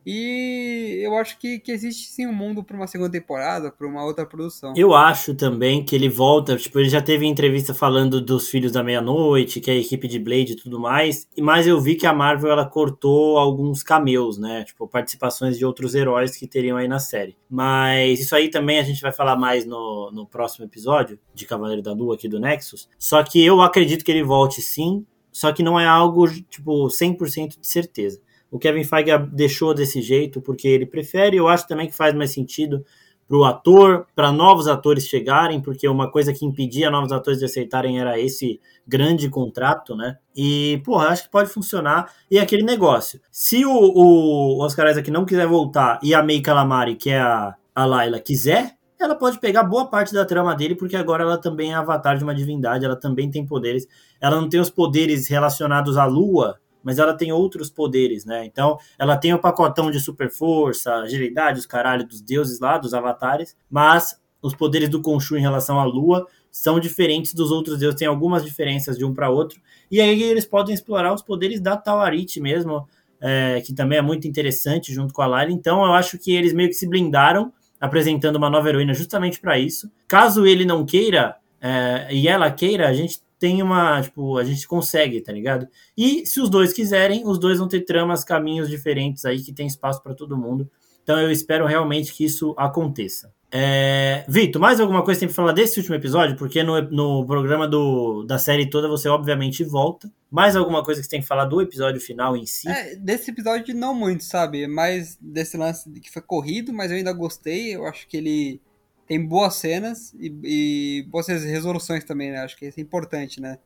E 0.07 1.01
eu 1.03 1.17
acho 1.17 1.37
que, 1.37 1.59
que 1.59 1.73
existe 1.73 2.13
sim 2.13 2.29
um 2.29 2.33
mundo 2.33 2.63
para 2.63 2.77
uma 2.77 2.87
segunda 2.87 3.11
temporada, 3.11 3.73
para 3.73 3.89
uma 3.89 4.05
outra 4.05 4.25
produção. 4.25 4.73
Eu 4.77 4.95
acho 4.95 5.35
também 5.35 5.85
que 5.85 5.97
ele 5.97 6.09
volta, 6.09 6.57
tipo, 6.57 6.79
ele 6.79 6.89
já 6.89 7.03
teve 7.03 7.27
entrevista 7.27 7.75
falando 7.75 8.21
dos 8.21 8.49
Filhos 8.49 8.71
da 8.71 8.85
Meia-Noite, 8.85 9.61
que 9.61 9.69
é 9.69 9.75
a 9.75 9.79
equipe 9.79 10.07
de 10.07 10.21
Blade 10.21 10.53
e 10.53 10.57
tudo 10.57 10.79
mais, 10.79 11.29
mas 11.37 11.67
eu 11.67 11.81
vi 11.81 11.97
que 11.97 12.07
a 12.07 12.13
Marvel 12.13 12.53
ela 12.53 12.65
cortou 12.65 13.37
alguns 13.37 13.83
cameos, 13.83 14.39
né? 14.39 14.63
Tipo, 14.63 14.87
participações 14.87 15.59
de 15.59 15.65
outros 15.65 15.97
heróis 15.97 16.37
que 16.37 16.47
teriam 16.47 16.77
aí 16.77 16.87
na 16.87 17.01
série. 17.01 17.37
Mas 17.51 18.21
isso 18.21 18.37
aí 18.37 18.49
também 18.49 18.79
a 18.79 18.85
gente 18.85 19.03
vai 19.03 19.11
falar 19.11 19.35
mais 19.35 19.67
no, 19.67 20.13
no 20.13 20.25
próximo 20.25 20.65
episódio 20.65 21.19
de 21.35 21.45
Cavaleiro 21.45 21.83
da 21.83 21.93
Lua 21.93 22.15
aqui 22.15 22.29
do 22.29 22.39
Nexus. 22.39 22.89
Só 22.97 23.25
que 23.25 23.45
eu 23.45 23.61
acredito 23.61 24.05
que 24.05 24.13
ele 24.13 24.23
volte 24.23 24.63
sim, 24.63 25.05
só 25.33 25.53
que 25.53 25.65
não 25.65 25.81
é 25.81 25.87
algo, 25.87 26.29
tipo, 26.49 26.87
100% 26.87 27.61
de 27.61 27.67
certeza. 27.67 28.21
O 28.51 28.59
Kevin 28.59 28.85
Feige 28.85 29.19
deixou 29.33 29.75
desse 29.75 30.01
jeito 30.01 30.41
porque 30.41 30.69
ele 30.69 30.87
prefere. 30.87 31.37
Eu 31.37 31.49
acho 31.49 31.67
também 31.67 31.87
que 31.87 31.95
faz 31.95 32.15
mais 32.15 32.33
sentido 32.33 32.85
para 33.29 33.37
o 33.37 33.45
ator, 33.45 34.07
para 34.15 34.31
novos 34.31 34.69
atores 34.69 35.07
chegarem, 35.07 35.61
porque 35.61 35.89
uma 35.89 36.11
coisa 36.11 36.33
que 36.33 36.45
impedia 36.45 36.91
novos 36.91 37.11
atores 37.11 37.41
de 37.41 37.45
aceitarem 37.45 37.99
era 37.99 38.19
esse 38.21 38.61
grande 38.87 39.29
contrato, 39.29 39.97
né? 39.97 40.17
E, 40.35 40.81
porra, 40.85 41.09
acho 41.09 41.25
que 41.25 41.31
pode 41.31 41.51
funcionar. 41.51 42.13
E 42.31 42.39
é 42.39 42.41
aquele 42.41 42.63
negócio: 42.63 43.21
se 43.31 43.65
o, 43.67 43.73
o 43.73 44.63
Oscar 44.63 44.91
Isaac 44.91 45.11
não 45.11 45.25
quiser 45.25 45.47
voltar 45.47 45.99
e 46.03 46.15
a 46.15 46.23
May 46.23 46.41
Calamari, 46.41 46.95
que 46.95 47.11
é 47.11 47.19
a, 47.19 47.55
a 47.75 47.85
Layla, 47.85 48.21
quiser, 48.21 48.77
ela 48.99 49.15
pode 49.15 49.39
pegar 49.41 49.65
boa 49.65 49.87
parte 49.87 50.15
da 50.15 50.25
trama 50.25 50.55
dele, 50.55 50.75
porque 50.75 50.97
agora 50.97 51.23
ela 51.23 51.39
também 51.39 51.73
é 51.73 51.75
avatar 51.75 52.17
de 52.17 52.25
uma 52.25 52.35
divindade, 52.35 52.85
ela 52.85 52.97
também 52.97 53.31
tem 53.31 53.45
poderes. 53.45 53.87
Ela 54.21 54.41
não 54.41 54.49
tem 54.49 54.61
os 54.61 54.71
poderes 54.71 55.29
relacionados 55.29 55.97
à 55.97 56.05
lua 56.05 56.59
mas 56.87 57.01
ela 57.01 57.15
tem 57.15 57.33
outros 57.33 57.69
poderes, 57.69 58.25
né? 58.25 58.45
Então, 58.45 58.79
ela 58.97 59.17
tem 59.17 59.35
o 59.35 59.41
pacotão 59.41 59.91
de 59.91 59.99
super 59.99 60.31
força, 60.31 60.95
agilidade, 60.95 61.59
os 61.59 61.67
caralho 61.67 62.07
dos 62.07 62.21
deuses 62.21 62.61
lá, 62.61 62.79
dos 62.79 62.95
avatares, 62.95 63.57
mas 63.69 64.17
os 64.41 64.55
poderes 64.55 64.89
do 64.89 65.03
Khonshu 65.03 65.37
em 65.37 65.41
relação 65.41 65.81
à 65.81 65.85
lua 65.85 66.29
são 66.49 66.79
diferentes 66.79 67.35
dos 67.35 67.51
outros 67.51 67.81
deuses, 67.81 67.99
tem 67.99 68.07
algumas 68.07 68.45
diferenças 68.45 68.97
de 68.97 69.05
um 69.05 69.13
para 69.13 69.29
outro, 69.29 69.61
e 69.91 70.01
aí 70.01 70.23
eles 70.23 70.47
podem 70.47 70.73
explorar 70.73 71.13
os 71.13 71.23
poderes 71.23 71.61
da 71.61 71.77
Tawarit 71.77 72.41
mesmo, 72.41 72.89
é, 73.21 73.61
que 73.67 73.75
também 73.75 73.99
é 73.99 74.03
muito 74.03 74.29
interessante 74.29 74.95
junto 74.95 75.13
com 75.13 75.23
a 75.23 75.27
Layla, 75.27 75.51
então 75.51 75.85
eu 75.85 75.93
acho 75.93 76.17
que 76.17 76.37
eles 76.37 76.53
meio 76.53 76.69
que 76.69 76.77
se 76.77 76.89
blindaram 76.89 77.53
apresentando 77.81 78.37
uma 78.37 78.49
nova 78.49 78.69
heroína 78.69 78.95
justamente 78.95 79.41
para 79.41 79.59
isso. 79.59 79.91
Caso 80.07 80.47
ele 80.47 80.65
não 80.65 80.87
queira 80.87 81.35
é, 81.61 82.15
e 82.15 82.29
ela 82.29 82.49
queira, 82.49 82.89
a 82.89 82.93
gente 82.93 83.21
tem 83.39 83.63
uma, 83.63 84.01
tipo, 84.03 84.39
a 84.39 84.45
gente 84.45 84.67
consegue, 84.67 85.21
tá 85.21 85.33
ligado? 85.33 85.67
E 85.97 86.25
se 86.27 86.41
os 86.41 86.49
dois 86.49 86.73
quiserem, 86.73 87.27
os 87.27 87.39
dois 87.39 87.59
vão 87.59 87.69
ter 87.69 87.83
tramas, 87.83 88.25
caminhos 88.25 88.69
diferentes 88.69 89.25
aí 89.25 89.43
que 89.43 89.53
tem 89.53 89.67
espaço 89.67 90.03
para 90.03 90.15
todo 90.15 90.37
mundo. 90.37 90.71
Então 91.03 91.21
eu 91.21 91.31
espero 91.31 91.67
realmente 91.67 92.13
que 92.13 92.25
isso 92.25 92.55
aconteça. 92.57 93.33
É... 93.51 94.25
Vitor, 94.29 94.61
mais 94.61 94.81
alguma 94.81 95.05
coisa 95.05 95.21
tem 95.21 95.29
pra 95.29 95.37
falar 95.37 95.53
desse 95.53 95.79
último 95.79 95.95
episódio? 95.95 96.37
Porque 96.37 96.63
no, 96.63 96.81
no 96.91 97.25
programa 97.25 97.69
do, 97.69 98.25
da 98.25 98.39
série 98.39 98.69
toda 98.69 98.89
você 98.89 99.09
obviamente 99.09 99.63
volta. 99.63 100.11
Mais 100.31 100.57
alguma 100.57 100.83
coisa 100.83 101.01
que 101.01 101.05
você 101.05 101.11
tem 101.11 101.21
que 101.21 101.27
falar 101.27 101.45
do 101.45 101.63
episódio 101.63 102.01
final 102.01 102.37
em 102.37 102.45
si? 102.45 102.69
É, 102.69 102.97
desse 102.97 103.31
episódio 103.31 103.75
não 103.75 103.95
muito, 103.95 104.25
sabe? 104.25 104.67
Mais 104.67 105.17
desse 105.21 105.57
lance 105.57 105.89
que 106.01 106.11
foi 106.11 106.23
corrido, 106.23 106.73
mas 106.73 106.91
eu 106.91 106.97
ainda 106.97 107.13
gostei. 107.13 107.77
Eu 107.77 107.87
acho 107.87 108.09
que 108.09 108.17
ele 108.17 108.61
tem 109.07 109.25
boas 109.25 109.55
cenas 109.57 110.13
e, 110.15 110.35
e 110.43 111.03
boas 111.09 111.27
resoluções 111.27 112.05
também, 112.05 112.31
né? 112.31 112.39
Acho 112.39 112.57
que 112.57 112.67
isso 112.67 112.81
é 112.81 112.83
importante, 112.83 113.41
né? 113.41 113.59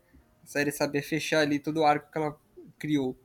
A 0.44 0.46
série 0.46 0.70
saber 0.70 1.02
fechar 1.02 1.40
ali 1.40 1.58
todo 1.58 1.78
o 1.78 1.84
arco 1.84 2.10
que 2.10 2.18
ela 2.18 2.36
criou. 2.78 3.16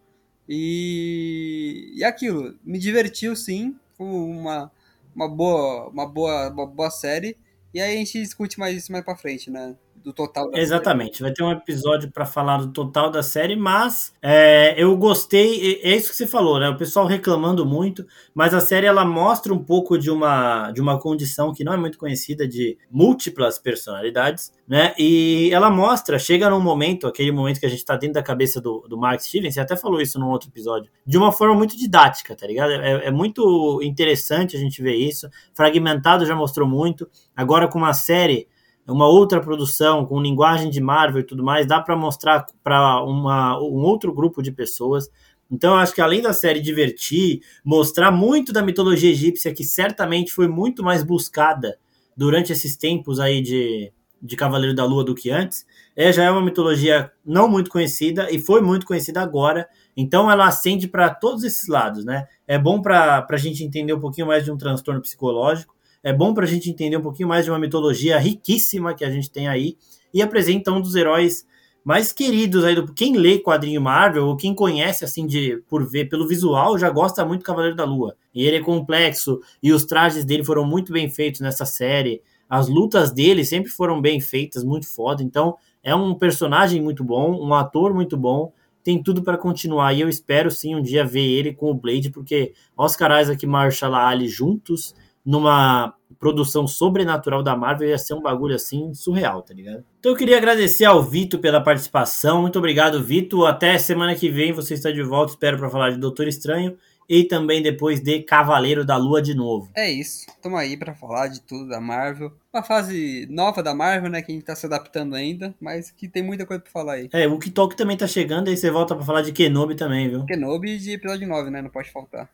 E, 0.47 1.91
e 1.95 2.04
aquilo, 2.04 2.58
me 2.63 2.78
divertiu 2.78 3.36
sim, 3.36 3.75
foi 3.97 4.06
uma, 4.08 4.71
uma, 5.15 5.28
boa, 5.28 5.89
uma, 5.89 6.06
boa, 6.08 6.49
uma 6.49 6.65
boa 6.65 6.89
série. 6.89 7.38
E 7.73 7.82
aí 7.82 7.95
a 7.95 7.97
gente 7.97 8.21
discute 8.21 8.60
mais 8.60 8.78
isso 8.78 8.91
mais 8.91 9.04
pra 9.04 9.15
frente, 9.15 9.49
né? 9.49 9.75
Do 10.05 10.13
total 10.13 10.51
da 10.51 10.59
Exatamente, 10.59 11.17
série. 11.17 11.23
vai 11.23 11.33
ter 11.33 11.43
um 11.43 11.51
episódio 11.51 12.11
para 12.11 12.27
falar 12.27 12.57
do 12.57 12.67
total 12.71 13.09
da 13.09 13.23
série, 13.23 13.55
mas 13.55 14.13
é, 14.21 14.75
eu 14.77 14.95
gostei, 14.95 15.81
é 15.81 15.95
isso 15.95 16.11
que 16.11 16.15
você 16.15 16.27
falou, 16.27 16.59
né? 16.59 16.69
O 16.69 16.77
pessoal 16.77 17.07
reclamando 17.07 17.65
muito, 17.65 18.05
mas 18.33 18.53
a 18.53 18.59
série 18.59 18.85
ela 18.85 19.03
mostra 19.03 19.51
um 19.51 19.57
pouco 19.57 19.97
de 19.97 20.11
uma, 20.11 20.71
de 20.71 20.79
uma 20.79 20.99
condição 20.99 21.51
que 21.51 21.63
não 21.63 21.73
é 21.73 21.77
muito 21.77 21.97
conhecida 21.97 22.47
de 22.47 22.77
múltiplas 22.89 23.57
personalidades, 23.57 24.53
né? 24.67 24.93
E 24.99 25.49
ela 25.51 25.71
mostra, 25.71 26.19
chega 26.19 26.51
num 26.51 26.61
momento, 26.61 27.07
aquele 27.07 27.31
momento 27.31 27.59
que 27.59 27.65
a 27.65 27.69
gente 27.69 27.83
tá 27.83 27.95
dentro 27.95 28.13
da 28.13 28.23
cabeça 28.23 28.61
do, 28.61 28.85
do 28.87 28.95
Mark 28.95 29.19
Stevens, 29.21 29.55
você 29.55 29.59
até 29.59 29.75
falou 29.75 29.99
isso 29.99 30.19
num 30.19 30.29
outro 30.29 30.49
episódio, 30.49 30.91
de 31.03 31.17
uma 31.17 31.31
forma 31.31 31.55
muito 31.55 31.75
didática, 31.75 32.35
tá 32.35 32.45
ligado? 32.45 32.73
É, 32.73 33.07
é 33.07 33.11
muito 33.11 33.81
interessante 33.81 34.55
a 34.55 34.59
gente 34.59 34.83
ver 34.83 34.95
isso. 34.95 35.27
Fragmentado 35.55 36.27
já 36.27 36.35
mostrou 36.35 36.67
muito, 36.67 37.09
agora 37.35 37.67
com 37.67 37.79
uma 37.79 37.93
série 37.93 38.47
uma 38.87 39.07
outra 39.07 39.41
produção 39.41 40.05
com 40.05 40.21
linguagem 40.21 40.69
de 40.69 40.79
Marvel 40.79 41.21
e 41.21 41.25
tudo 41.25 41.43
mais, 41.43 41.65
dá 41.65 41.81
para 41.81 41.95
mostrar 41.95 42.45
para 42.63 43.03
um 43.03 43.81
outro 43.81 44.13
grupo 44.13 44.41
de 44.41 44.51
pessoas. 44.51 45.09
Então, 45.49 45.73
eu 45.73 45.79
acho 45.79 45.93
que 45.93 46.01
além 46.01 46.21
da 46.21 46.33
série 46.33 46.59
divertir, 46.59 47.41
mostrar 47.63 48.11
muito 48.11 48.51
da 48.51 48.63
mitologia 48.63 49.11
egípcia, 49.11 49.53
que 49.53 49.63
certamente 49.63 50.31
foi 50.31 50.47
muito 50.47 50.83
mais 50.83 51.03
buscada 51.03 51.77
durante 52.17 52.51
esses 52.51 52.75
tempos 52.75 53.19
aí 53.19 53.41
de, 53.41 53.91
de 54.21 54.35
Cavaleiro 54.35 54.75
da 54.75 54.85
Lua 54.85 55.03
do 55.03 55.13
que 55.13 55.29
antes, 55.29 55.65
é, 55.95 56.11
já 56.11 56.23
é 56.23 56.31
uma 56.31 56.41
mitologia 56.41 57.11
não 57.23 57.47
muito 57.47 57.69
conhecida 57.69 58.31
e 58.31 58.39
foi 58.39 58.61
muito 58.61 58.85
conhecida 58.85 59.21
agora. 59.21 59.67
Então, 59.95 60.29
ela 60.29 60.47
acende 60.47 60.87
para 60.87 61.13
todos 61.13 61.43
esses 61.43 61.67
lados, 61.67 62.03
né? 62.03 62.27
É 62.47 62.57
bom 62.57 62.81
para 62.81 63.25
a 63.29 63.37
gente 63.37 63.63
entender 63.63 63.93
um 63.93 63.99
pouquinho 63.99 64.27
mais 64.27 64.43
de 64.43 64.51
um 64.51 64.57
transtorno 64.57 65.01
psicológico, 65.01 65.74
é 66.05 66.13
bom 66.13 66.35
para 66.35 66.43
a 66.43 66.47
gente 66.47 66.69
entender 66.69 66.95
um 66.97 67.01
pouquinho 67.01 67.27
mais 67.27 67.45
de 67.45 67.49
uma 67.49 67.57
mitologia 67.57 68.19
riquíssima 68.19 68.93
que 68.93 69.03
a 69.03 69.09
gente 69.09 69.27
tem 69.27 69.47
aí 69.47 69.75
e 70.13 70.21
apresenta 70.21 70.71
um 70.71 70.79
dos 70.79 70.93
heróis 70.93 71.47
mais 71.83 72.13
queridos 72.13 72.63
aí 72.63 72.75
do 72.75 72.93
quem 72.93 73.17
lê 73.17 73.39
quadrinho 73.39 73.81
Marvel 73.81 74.27
ou 74.27 74.37
quem 74.37 74.53
conhece 74.53 75.03
assim 75.03 75.25
de 75.25 75.63
por 75.67 75.83
ver 75.83 76.05
pelo 76.07 76.27
visual 76.27 76.77
já 76.77 76.91
gosta 76.91 77.25
muito 77.25 77.41
do 77.41 77.45
Cavaleiro 77.45 77.75
da 77.75 77.85
Lua. 77.85 78.15
E 78.35 78.43
ele 78.43 78.57
é 78.57 78.61
complexo 78.61 79.39
e 79.63 79.73
os 79.73 79.83
trajes 79.83 80.23
dele 80.23 80.43
foram 80.43 80.63
muito 80.63 80.93
bem 80.93 81.09
feitos 81.09 81.41
nessa 81.41 81.65
série. 81.65 82.21
As 82.47 82.69
lutas 82.69 83.11
dele 83.11 83.43
sempre 83.43 83.71
foram 83.71 83.99
bem 83.99 84.21
feitas, 84.21 84.63
muito 84.63 84.87
foda. 84.87 85.23
Então, 85.23 85.55
é 85.83 85.95
um 85.95 86.13
personagem 86.13 86.83
muito 86.83 87.03
bom, 87.03 87.31
um 87.43 87.51
ator 87.51 87.95
muito 87.95 88.15
bom 88.15 88.53
tem 88.83 89.01
tudo 89.01 89.23
para 89.23 89.35
continuar. 89.35 89.93
E 89.93 90.01
eu 90.01 90.07
espero 90.07 90.51
sim 90.51 90.75
um 90.75 90.81
dia 90.81 91.03
ver 91.03 91.25
ele 91.25 91.55
com 91.55 91.71
o 91.71 91.73
Blade, 91.73 92.11
porque 92.11 92.53
Oscar 92.77 93.19
Isaac 93.19 93.43
e 93.43 93.47
Marshall 93.47 93.95
Ali 93.95 94.27
juntos 94.27 94.93
numa 95.25 95.93
produção 96.19 96.67
sobrenatural 96.67 97.41
da 97.41 97.55
Marvel 97.55 97.89
ia 97.89 97.97
ser 97.97 98.13
um 98.13 98.21
bagulho 98.21 98.55
assim 98.55 98.93
surreal, 98.93 99.41
tá 99.41 99.53
ligado? 99.53 99.83
Então 99.99 100.11
eu 100.11 100.17
queria 100.17 100.38
agradecer 100.38 100.85
ao 100.85 101.03
Vitor 101.03 101.39
pela 101.39 101.61
participação. 101.61 102.41
Muito 102.41 102.59
obrigado, 102.59 103.03
Vitor. 103.03 103.47
Até 103.47 103.77
semana 103.77 104.15
que 104.15 104.29
vem 104.29 104.53
você 104.53 104.75
está 104.75 104.91
de 104.91 105.03
volta, 105.03 105.33
espero 105.33 105.57
para 105.57 105.69
falar 105.69 105.89
de 105.91 105.97
Doutor 105.97 106.27
Estranho 106.27 106.77
e 107.09 107.23
também 107.23 107.61
depois 107.61 108.01
de 108.01 108.21
Cavaleiro 108.21 108.83
da 108.83 108.97
Lua 108.97 109.21
de 109.21 109.33
novo. 109.33 109.69
É 109.75 109.89
isso. 109.89 110.25
Estamos 110.27 110.59
aí 110.59 110.75
para 110.75 110.93
falar 110.93 111.27
de 111.27 111.41
tudo 111.41 111.67
da 111.69 111.79
Marvel. 111.79 112.31
Uma 112.53 112.63
fase 112.63 113.27
nova 113.29 113.61
da 113.61 113.73
Marvel, 113.73 114.09
né? 114.09 114.21
Que 114.21 114.31
a 114.31 114.35
gente 114.35 114.45
tá 114.45 114.55
se 114.55 114.65
adaptando 114.65 115.15
ainda, 115.15 115.53
mas 115.59 115.91
que 115.91 116.07
tem 116.07 116.23
muita 116.23 116.45
coisa 116.45 116.61
pra 116.61 116.71
falar 116.71 116.93
aí. 116.93 117.09
É, 117.13 117.27
o 117.27 117.38
Kitok 117.38 117.75
também 117.75 117.97
tá 117.97 118.07
chegando, 118.07 118.47
aí 118.47 118.57
você 118.57 118.71
volta 118.71 118.95
para 118.95 119.05
falar 119.05 119.21
de 119.21 119.31
Kenobi 119.31 119.75
também, 119.75 120.09
viu? 120.09 120.25
Kenobi 120.25 120.77
de 120.77 120.93
episódio 120.93 121.27
9, 121.27 121.49
né? 121.49 121.61
Não 121.61 121.69
pode 121.69 121.91
faltar. 121.91 122.29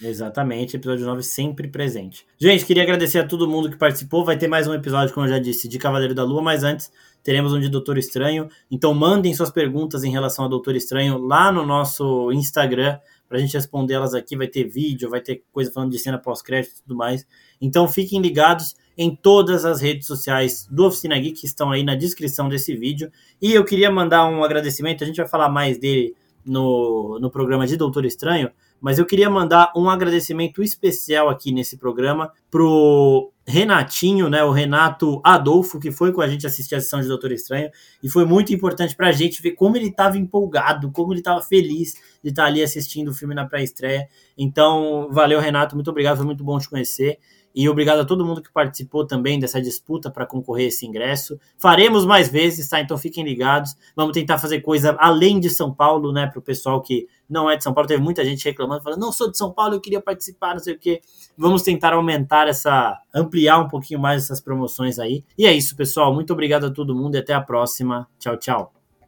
Exatamente, 0.00 0.76
episódio 0.76 1.06
9 1.06 1.22
sempre 1.22 1.68
presente. 1.68 2.26
Gente, 2.38 2.64
queria 2.64 2.82
agradecer 2.82 3.18
a 3.18 3.26
todo 3.26 3.48
mundo 3.48 3.70
que 3.70 3.76
participou. 3.76 4.24
Vai 4.24 4.36
ter 4.36 4.48
mais 4.48 4.66
um 4.66 4.74
episódio, 4.74 5.14
como 5.14 5.26
eu 5.26 5.30
já 5.30 5.38
disse, 5.38 5.68
de 5.68 5.78
Cavaleiro 5.78 6.14
da 6.14 6.24
Lua, 6.24 6.42
mas 6.42 6.64
antes 6.64 6.90
teremos 7.22 7.52
um 7.52 7.60
de 7.60 7.68
Doutor 7.68 7.98
Estranho. 7.98 8.48
Então 8.70 8.92
mandem 8.94 9.32
suas 9.34 9.50
perguntas 9.50 10.02
em 10.04 10.10
relação 10.10 10.44
a 10.44 10.48
Doutor 10.48 10.74
Estranho 10.74 11.18
lá 11.18 11.52
no 11.52 11.64
nosso 11.64 12.32
Instagram 12.32 12.98
para 13.28 13.38
a 13.38 13.40
gente 13.40 13.54
responder 13.54 13.94
elas 13.94 14.12
aqui. 14.14 14.36
Vai 14.36 14.48
ter 14.48 14.64
vídeo, 14.64 15.08
vai 15.08 15.20
ter 15.20 15.44
coisa 15.52 15.70
falando 15.70 15.90
de 15.90 15.98
cena 15.98 16.18
pós-crédito 16.18 16.72
e 16.72 16.82
tudo 16.82 16.96
mais. 16.96 17.26
Então 17.60 17.88
fiquem 17.88 18.20
ligados 18.20 18.74
em 18.96 19.14
todas 19.14 19.64
as 19.64 19.80
redes 19.80 20.06
sociais 20.06 20.66
do 20.70 20.86
Oficina 20.86 21.18
Geek 21.18 21.40
que 21.40 21.46
estão 21.46 21.70
aí 21.70 21.82
na 21.82 21.94
descrição 21.94 22.48
desse 22.48 22.76
vídeo. 22.76 23.10
E 23.40 23.52
eu 23.52 23.64
queria 23.64 23.90
mandar 23.90 24.26
um 24.26 24.42
agradecimento, 24.44 25.02
a 25.02 25.06
gente 25.06 25.16
vai 25.16 25.28
falar 25.28 25.48
mais 25.48 25.78
dele 25.78 26.14
no, 26.44 27.18
no 27.20 27.30
programa 27.30 27.66
de 27.66 27.76
Doutor 27.76 28.04
Estranho, 28.04 28.50
mas 28.82 28.98
eu 28.98 29.06
queria 29.06 29.30
mandar 29.30 29.72
um 29.76 29.88
agradecimento 29.88 30.60
especial 30.62 31.28
aqui 31.28 31.52
nesse 31.52 31.78
programa 31.78 32.32
pro 32.50 33.32
Renatinho, 33.46 34.28
né, 34.28 34.42
o 34.42 34.50
Renato 34.50 35.20
Adolfo, 35.24 35.78
que 35.78 35.92
foi 35.92 36.12
com 36.12 36.20
a 36.20 36.26
gente 36.26 36.46
assistir 36.46 36.74
a 36.74 36.80
sessão 36.80 37.00
de 37.00 37.06
Doutor 37.06 37.30
Estranho, 37.30 37.70
e 38.02 38.08
foi 38.08 38.24
muito 38.24 38.52
importante 38.52 38.96
pra 38.96 39.12
gente 39.12 39.40
ver 39.40 39.52
como 39.52 39.76
ele 39.76 39.88
estava 39.88 40.18
empolgado, 40.18 40.90
como 40.90 41.12
ele 41.12 41.20
estava 41.20 41.40
feliz 41.40 41.94
de 42.22 42.30
estar 42.30 42.46
ali 42.46 42.60
assistindo 42.62 43.08
o 43.08 43.14
filme 43.14 43.34
na 43.34 43.46
pré-estreia. 43.46 44.08
Então, 44.36 45.08
valeu, 45.12 45.40
Renato, 45.40 45.76
muito 45.76 45.90
obrigado, 45.90 46.16
foi 46.16 46.26
muito 46.26 46.42
bom 46.42 46.58
te 46.58 46.68
conhecer. 46.68 47.18
E 47.54 47.68
obrigado 47.68 48.00
a 48.00 48.04
todo 48.04 48.24
mundo 48.24 48.42
que 48.42 48.52
participou 48.52 49.06
também 49.06 49.38
dessa 49.38 49.60
disputa 49.60 50.10
para 50.10 50.26
concorrer 50.26 50.68
esse 50.68 50.86
ingresso. 50.86 51.38
Faremos 51.58 52.06
mais 52.06 52.28
vezes, 52.28 52.68
tá? 52.68 52.80
Então 52.80 52.96
fiquem 52.96 53.24
ligados. 53.24 53.76
Vamos 53.94 54.12
tentar 54.12 54.38
fazer 54.38 54.60
coisa 54.60 54.96
além 54.98 55.38
de 55.38 55.50
São 55.50 55.72
Paulo, 55.72 56.12
né? 56.12 56.26
Para 56.26 56.38
o 56.38 56.42
pessoal 56.42 56.80
que 56.80 57.06
não 57.28 57.50
é 57.50 57.56
de 57.56 57.62
São 57.62 57.74
Paulo. 57.74 57.88
Teve 57.88 58.02
muita 58.02 58.24
gente 58.24 58.44
reclamando, 58.44 58.82
falando: 58.82 59.00
não 59.00 59.12
sou 59.12 59.30
de 59.30 59.36
São 59.36 59.52
Paulo, 59.52 59.74
eu 59.74 59.80
queria 59.80 60.00
participar, 60.00 60.54
não 60.54 60.60
sei 60.60 60.74
o 60.74 60.78
quê. 60.78 61.00
Vamos 61.36 61.62
tentar 61.62 61.92
aumentar 61.92 62.48
essa. 62.48 62.98
ampliar 63.14 63.58
um 63.58 63.68
pouquinho 63.68 64.00
mais 64.00 64.24
essas 64.24 64.40
promoções 64.40 64.98
aí. 64.98 65.24
E 65.36 65.46
é 65.46 65.52
isso, 65.52 65.76
pessoal. 65.76 66.14
Muito 66.14 66.32
obrigado 66.32 66.66
a 66.66 66.70
todo 66.70 66.94
mundo 66.94 67.14
e 67.16 67.18
até 67.18 67.34
a 67.34 67.40
próxima. 67.40 68.08
Tchau, 68.18 68.36
tchau. 68.36 68.81